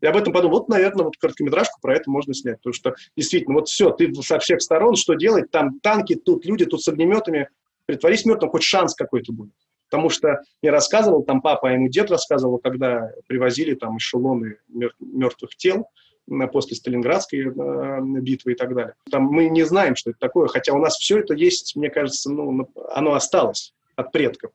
[0.00, 3.54] Я об этом подумал, вот, наверное, вот короткометражку про это можно снять, потому что действительно,
[3.54, 7.48] вот все, ты со всех сторон, что делать, там танки, тут люди, тут с огнеметами,
[7.86, 9.54] притворись мертвым, хоть шанс какой-то будет.
[9.94, 14.56] Потому что я рассказывал, там папа, а ему дед рассказывал, когда привозили там эшелоны
[14.98, 15.86] мертвых тел
[16.52, 18.94] после Сталинградской э, битвы и так далее.
[19.08, 22.28] Там мы не знаем, что это такое, хотя у нас все это есть, мне кажется,
[22.28, 24.50] ну, оно осталось от предков.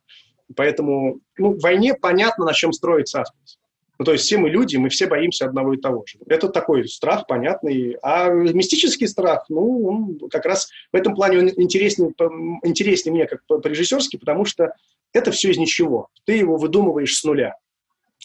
[0.57, 3.59] Поэтому ну, в войне понятно, на чем строится асмус.
[3.97, 6.19] Ну, то есть все мы люди, мы все боимся одного и того же.
[6.27, 7.97] Это такой страх понятный.
[8.01, 12.13] А мистический страх, ну, он как раз в этом плане он интереснее,
[12.63, 14.73] интереснее мне как по-режиссерски, потому что
[15.13, 16.07] это все из ничего.
[16.25, 17.55] Ты его выдумываешь с нуля.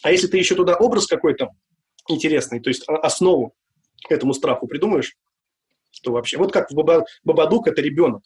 [0.03, 1.49] А если ты еще туда образ какой-то
[2.07, 3.53] интересный, то есть основу
[4.09, 5.15] этому страху придумаешь,
[6.03, 6.37] то вообще...
[6.37, 8.23] Вот как в Баба, Бабадук это ребенок.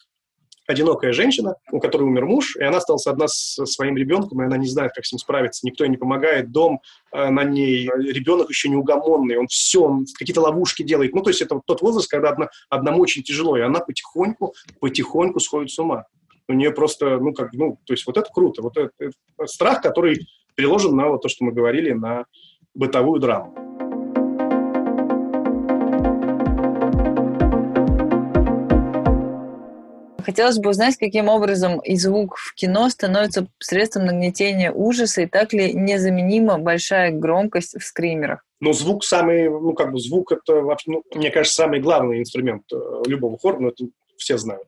[0.66, 4.56] одинокая женщина, у которой умер муж, и она осталась одна со своим ребенком, и она
[4.56, 6.80] не знает, как с ним справиться, никто ей не помогает, дом
[7.12, 11.14] э, на ней, ребенок еще неугомонный, он все, он какие-то ловушки делает.
[11.14, 14.54] Ну, то есть это вот тот возраст, когда одна, одному очень тяжело, и она потихоньку,
[14.80, 16.04] потихоньку сходит с ума.
[16.50, 18.60] У нее просто, ну, как, ну, то есть вот это круто.
[18.60, 20.26] Вот это, это страх, который
[20.56, 22.24] переложен на вот то, что мы говорили, на
[22.74, 23.54] бытовую драму.
[30.24, 35.52] Хотелось бы узнать, каким образом и звук в кино становится средством нагнетения ужаса, и так
[35.52, 38.44] ли незаменима большая громкость в скримерах?
[38.58, 43.02] Ну, звук самый, ну, как бы звук это, ну, мне кажется, самый главный инструмент э,
[43.06, 43.84] любого хоррора, но это
[44.16, 44.66] все знают.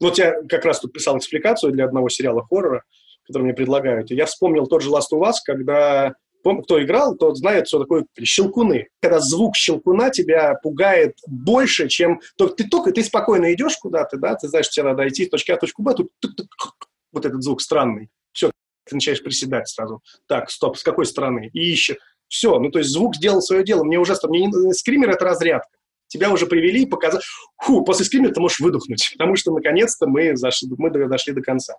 [0.00, 2.84] Вот я как раз тут писал экспликацию для одного сериала хоррора,
[3.26, 6.14] который мне предлагают, и я вспомнил тот же Last of Us, когда
[6.62, 8.88] кто играл, тот знает, что такое щелкуны.
[9.02, 12.20] Когда звук щелкуна тебя пугает больше, чем...
[12.36, 15.56] Ты только ты спокойно идешь куда-то, да, ты знаешь, тебе надо идти с точки А
[15.56, 16.10] в точку Б, тут
[17.12, 18.08] вот этот звук странный.
[18.32, 18.50] Все,
[18.86, 20.02] ты начинаешь приседать сразу.
[20.26, 21.50] Так, стоп, с какой стороны?
[21.52, 21.98] И еще.
[22.28, 23.84] Все, ну то есть звук сделал свое дело.
[23.84, 24.28] Мне ужасно...
[24.28, 24.72] Мне не...
[24.74, 25.77] Скример— это разрядка.
[26.08, 27.22] Тебя уже привели, показали.
[27.62, 31.74] Фу, после скримера ты можешь выдохнуть, потому что наконец-то мы, зашли, мы дошли до конца.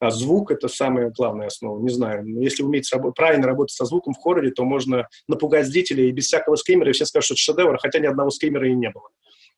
[0.00, 1.82] А звук– это самая главная основа.
[1.82, 6.08] Не знаю, если уметь рабо- правильно работать со звуком в хорроре, то можно напугать зрителей
[6.08, 8.74] и без всякого скримера, и все скажут, что это шедевр, хотя ни одного скримера и
[8.74, 9.08] не было.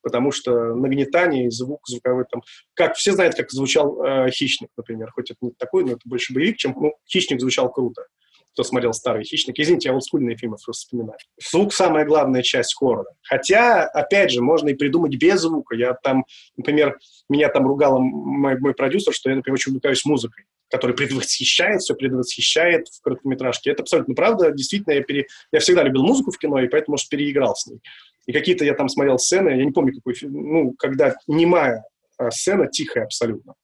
[0.02, 2.40] Потому что нагнетание и звук звуковой там...
[2.72, 5.10] Как, все знают, как звучал э, «Хищник», например.
[5.10, 6.74] Хоть это не такой, но это больше боевик, чем...
[6.74, 8.06] Ну, «Хищник» звучал круто
[8.52, 9.58] кто смотрел старый «Хищник».
[9.58, 11.18] Извините, я олдскульные фильмы просто вспоминаю.
[11.50, 13.10] Звук– самая главная часть хоррора.
[13.22, 15.74] Хотя, опять же, можно и придумать без звука.
[15.76, 16.24] Я там,
[16.56, 16.98] например,
[17.28, 21.94] меня там ругал мой, мой продюсер, что я, например, очень увлекаюсь музыкой который предвосхищает, все
[21.94, 23.70] предвосхищает в короткометражке.
[23.72, 24.52] Это абсолютно правда.
[24.52, 25.26] Действительно, я, пере...
[25.50, 27.80] я всегда любил музыку в кино, и поэтому, может, переиграл с ней.
[28.26, 31.84] И какие-то я там смотрел сцены, я не помню, какой фильм, ну, когда немая
[32.18, 33.54] а, сцена, тихая абсолютно.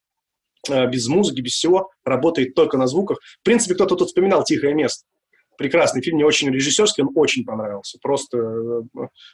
[0.69, 3.19] Э, без музыки, без всего, работает только на звуках.
[3.41, 5.05] В принципе, кто-то тут вспоминал «Тихое место».
[5.57, 8.81] Прекрасный фильм, мне очень режиссерский, он очень понравился, просто э,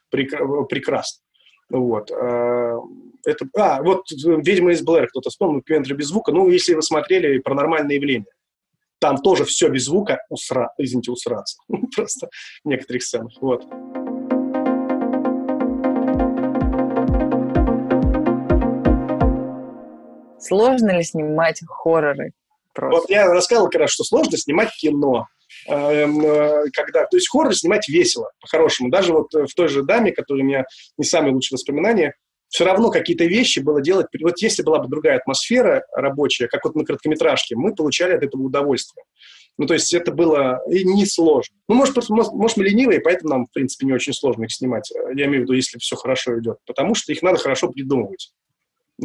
[0.09, 1.21] прек- прекрасно.
[1.69, 2.11] Вот.
[2.11, 2.77] Э,
[3.25, 6.31] это, а, вот «Ведьма из Блэр», кто-то вспомнил, Квентра без звука.
[6.31, 8.31] Ну, если вы смотрели «Паранормальное явление»,
[8.99, 11.57] там тоже все без звука, усра, извините, усраться.
[11.95, 12.29] Просто
[12.63, 13.33] в некоторых сценах.
[13.41, 13.65] Вот.
[20.43, 22.31] Сложно ли снимать хорроры?
[22.73, 23.01] Просто?
[23.01, 25.27] Вот я рассказывал как раз, что сложно снимать кино.
[25.67, 28.89] Эм, э, когда, то есть хоррор снимать весело, по-хорошему.
[28.89, 30.65] Даже вот в той же «Даме», которая у меня
[30.97, 32.15] не самые лучшие воспоминания,
[32.49, 34.07] все равно какие-то вещи было делать.
[34.21, 38.43] Вот если была бы другая атмосфера рабочая, как вот на короткометражке, мы получали от этого
[38.43, 39.03] удовольствие.
[39.57, 41.55] Ну, то есть это было несложно.
[41.67, 44.91] Ну, может, просто, может, мы ленивые, поэтому нам, в принципе, не очень сложно их снимать.
[45.15, 46.57] Я имею в виду, если все хорошо идет.
[46.65, 48.31] Потому что их надо хорошо придумывать.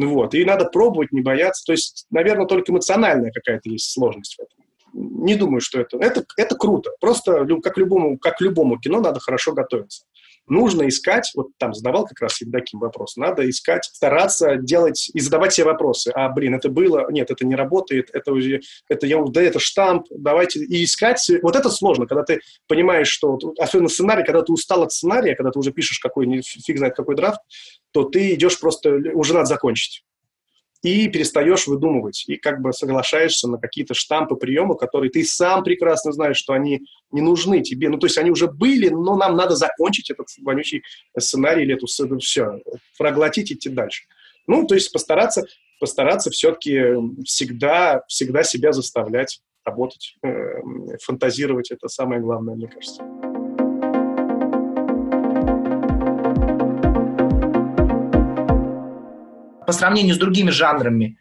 [0.07, 0.33] Вот.
[0.33, 1.63] И надо пробовать, не бояться.
[1.65, 4.65] То есть, наверное, только эмоциональная какая-то есть сложность в этом.
[4.93, 5.97] Не думаю, что это...
[5.97, 6.91] Это, это круто.
[6.99, 10.03] Просто как любому, как любому кино надо хорошо готовиться
[10.49, 15.53] нужно искать, вот там задавал как раз Евдоким вопрос, надо искать, стараться делать и задавать
[15.53, 16.11] себе вопросы.
[16.13, 20.07] А, блин, это было, нет, это не работает, это уже, это я, да, это штамп,
[20.09, 24.83] давайте, и искать, вот это сложно, когда ты понимаешь, что, особенно сценарий, когда ты устал
[24.83, 27.39] от сценария, когда ты уже пишешь какой, фиг знает какой драфт,
[27.91, 30.03] то ты идешь просто, уже надо закончить
[30.81, 36.11] и перестаешь выдумывать, и как бы соглашаешься на какие-то штампы, приемы, которые ты сам прекрасно
[36.13, 37.89] знаешь, что они не нужны тебе.
[37.89, 40.83] Ну, то есть они уже были, но нам надо закончить этот вонючий
[41.17, 41.87] сценарий или эту
[42.19, 42.61] все,
[42.97, 44.03] проглотить, идти дальше.
[44.47, 45.45] Ну, то есть постараться,
[45.79, 46.79] постараться все-таки
[47.25, 50.61] всегда, всегда себя заставлять работать, э,
[51.03, 51.71] фантазировать.
[51.71, 53.03] Это самое главное, мне кажется.
[59.69, 61.19] По сравнению с другими жанрами,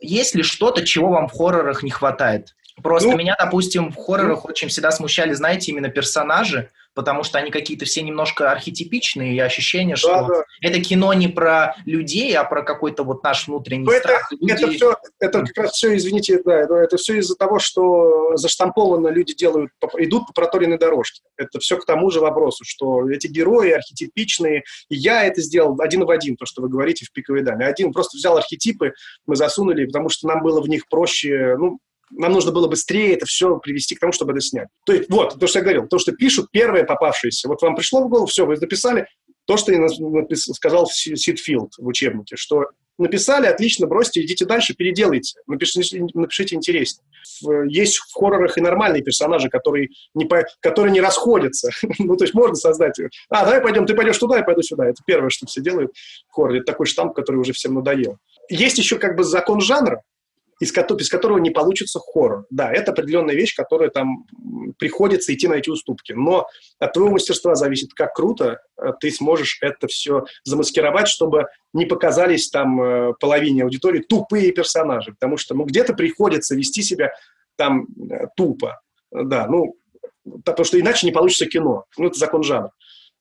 [0.00, 2.56] есть ли что-то, чего вам в хоррорах не хватает?
[2.82, 7.38] Просто ну, меня, допустим, в хоррорах ну, очень всегда смущали, знаете, именно персонажи, потому что
[7.38, 10.44] они какие-то все немножко архетипичные, и ощущение, что да, да.
[10.60, 14.32] это кино не про людей, а про какой-то вот наш внутренний Но страх.
[14.32, 14.52] Это, люди...
[14.52, 19.08] это, все, это как раз все, извините, да, это, это все из-за того, что заштампованно
[19.08, 21.22] люди делают, идут по проторенной дорожке.
[21.36, 26.04] Это все к тому же вопросу, что эти герои архетипичные, и я это сделал один
[26.04, 27.66] в один, то, что вы говорите в «Пиковой даме».
[27.66, 28.92] Один просто взял архетипы,
[29.26, 31.78] мы засунули, потому что нам было в них проще, ну,
[32.10, 34.68] нам нужно было быстрее это все привести к тому, чтобы это снять.
[34.86, 37.48] То есть, вот, то, что я говорил, то, что пишут первые попавшиеся.
[37.48, 39.06] Вот вам пришло в голову, все, вы написали
[39.46, 39.86] то, что я
[40.54, 47.04] сказал Сидфилд в учебнике, что написали, отлично, бросьте, идите дальше, переделайте, напишите, напишите интереснее.
[47.68, 51.70] Есть в хоррорах и нормальные персонажи, которые не, по, которые не расходятся.
[51.98, 52.98] ну, то есть можно создать...
[53.28, 54.86] А, давай пойдем, ты пойдешь туда, я пойду сюда.
[54.86, 55.92] Это первое, что все делают
[56.28, 56.60] в хорроре.
[56.60, 58.18] Это такой штамп, который уже всем надоел.
[58.48, 60.02] есть еще как бы закон жанра,
[60.64, 62.46] из, без которого не получится хоррор.
[62.50, 64.24] Да, это определенная вещь, которая там
[64.78, 66.12] приходится идти на эти уступки.
[66.12, 66.46] Но
[66.78, 72.50] от твоего мастерства зависит, как круто э, ты сможешь это все замаскировать, чтобы не показались
[72.50, 75.12] там э, половине аудитории тупые персонажи.
[75.12, 77.12] Потому что ну, где-то приходится вести себя
[77.56, 78.80] там э, тупо.
[79.10, 79.76] Да, ну,
[80.44, 81.84] потому что иначе не получится кино.
[81.96, 82.72] Ну, это закон жанра.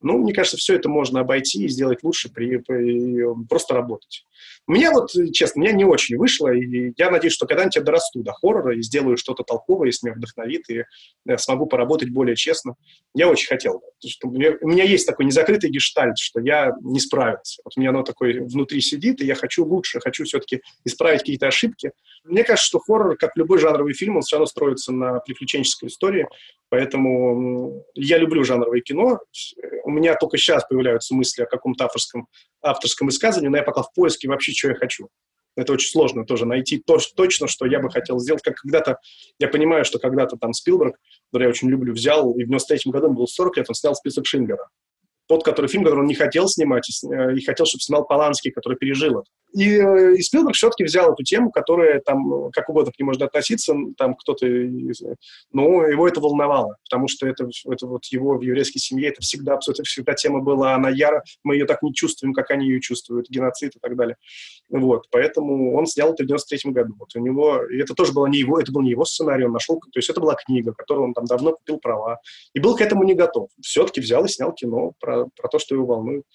[0.01, 4.25] Ну, мне кажется, все это можно обойти и сделать лучше, при, при, просто работать.
[4.65, 7.81] У меня вот, честно, у меня не очень вышло, и я надеюсь, что когда-нибудь я
[7.81, 10.83] дорасту до хоррора и сделаю что-то толковое, если меня вдохновит, и
[11.25, 12.75] я смогу поработать более честно.
[13.13, 13.81] Я очень хотел.
[14.05, 17.61] Что у, меня, у меня есть такой незакрытый гештальт, что я не справился.
[17.65, 21.47] Вот у меня оно такое внутри сидит, и я хочу лучше, хочу все-таки исправить какие-то
[21.47, 21.91] ошибки.
[22.23, 26.27] Мне кажется, что хоррор, как любой жанровый фильм, он все равно строится на приключенческой истории,
[26.73, 29.19] Поэтому я люблю жанровое кино.
[29.83, 32.27] У меня только сейчас появляются мысли о каком-то авторском,
[32.63, 35.09] авторском высказывании, но я пока в поиске вообще, что я хочу.
[35.55, 38.41] Это очень сложно тоже найти то, точно, что я бы хотел сделать.
[38.41, 38.97] Как когда-то,
[39.39, 40.97] я понимаю, что когда-то там Спилберг,
[41.31, 44.25] который я очень люблю, взял, и в 93 году был 40 лет, он снял список
[44.25, 44.67] Шиндлера
[45.27, 48.51] тот который, фильм, который он не хотел снимать, и, э, и хотел, чтобы снимал Поланский,
[48.51, 49.29] который пережил это.
[49.53, 53.25] И, э, и Спилберг все-таки взял эту тему, которая там, как угодно к ней можно
[53.25, 54.45] относиться, там кто-то,
[55.51, 59.55] но его это волновало, потому что это, это вот его в еврейской семье, это всегда,
[59.55, 63.29] абсолютно всегда тема была, она яро, мы ее так не чувствуем, как они ее чувствуют,
[63.29, 64.17] геноцид и так далее.
[64.69, 66.95] Вот, поэтому он снял это в 93 году.
[66.99, 69.79] Вот у него, это тоже было не его, это был не его сценарий, он нашел,
[69.79, 72.19] то есть это была книга, которую он там давно купил права,
[72.53, 73.49] и был к этому не готов.
[73.61, 76.25] Все-таки взял и снял кино про про, то, что его волнует.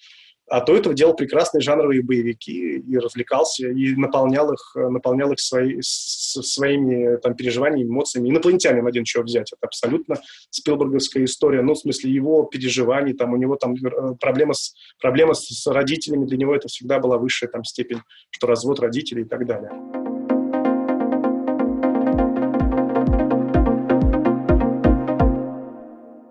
[0.50, 5.78] А до этого делал прекрасные жанровые боевики и развлекался, и наполнял их, наполнял их свои,
[5.80, 8.30] своими там, переживаниями, эмоциями.
[8.30, 9.52] Инопланетянин один чего взять.
[9.52, 10.16] Это абсолютно
[10.50, 11.62] спилберговская история.
[11.62, 16.26] Ну, в смысле, его переживаний, там, у него там э, проблема с, проблема с родителями,
[16.26, 19.70] для него это всегда была высшая там степень, что развод родителей и так далее.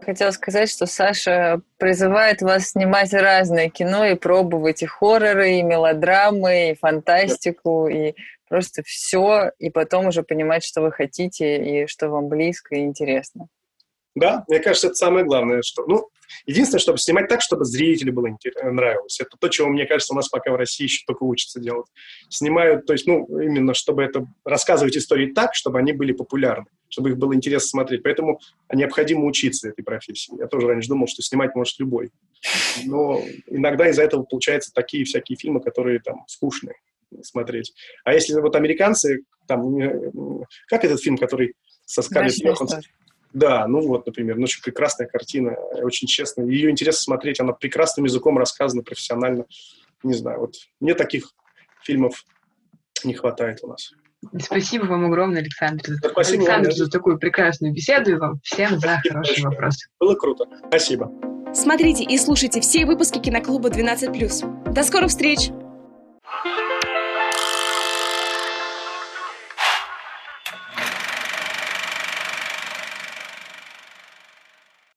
[0.07, 6.71] Хотела сказать, что Саша призывает вас снимать разное кино и пробовать и хорроры, и мелодрамы,
[6.71, 8.13] и фантастику, и
[8.47, 13.47] просто все, и потом уже понимать, что вы хотите, и что вам близко и интересно.
[14.15, 16.07] Да, мне кажется, это самое главное, что, ну,
[16.45, 18.29] единственное, чтобы снимать так, чтобы зрителю было
[18.63, 19.19] нравилось.
[19.19, 21.87] Это то, чего, мне кажется, у нас пока в России еще только учатся делать.
[22.29, 27.11] Снимают, то есть, ну, именно, чтобы это, рассказывать истории так, чтобы они были популярны, чтобы
[27.11, 28.03] их было интересно смотреть.
[28.03, 28.39] Поэтому
[28.71, 30.33] необходимо учиться этой профессии.
[30.37, 32.11] Я тоже раньше думал, что снимать может любой.
[32.85, 36.75] Но иногда из-за этого получаются такие всякие фильмы, которые там скучные
[37.23, 37.73] смотреть.
[38.03, 39.77] А если вот американцы, там,
[40.67, 41.53] как этот фильм, который
[41.85, 42.81] со Скарлетт Йоханссон?
[43.37, 45.51] Да, ну вот, например, ну, очень прекрасная картина,
[45.83, 46.41] очень честно.
[46.41, 49.45] Ее интересно смотреть, она прекрасным языком рассказана, профессионально.
[50.01, 51.33] Не знаю, вот мне таких
[51.83, 52.25] фильмов
[53.03, 53.91] не хватает у нас.
[54.41, 55.83] Спасибо вам огромное, Александр.
[55.83, 59.87] Спасибо Александр, вам, за такую прекрасную беседу и вам всем за хорошие вопросы.
[59.99, 60.45] Было круто.
[60.69, 61.11] Спасибо.
[61.53, 64.73] Смотрите и слушайте все выпуски киноклуба 12+.
[64.73, 65.51] До скорых встреч!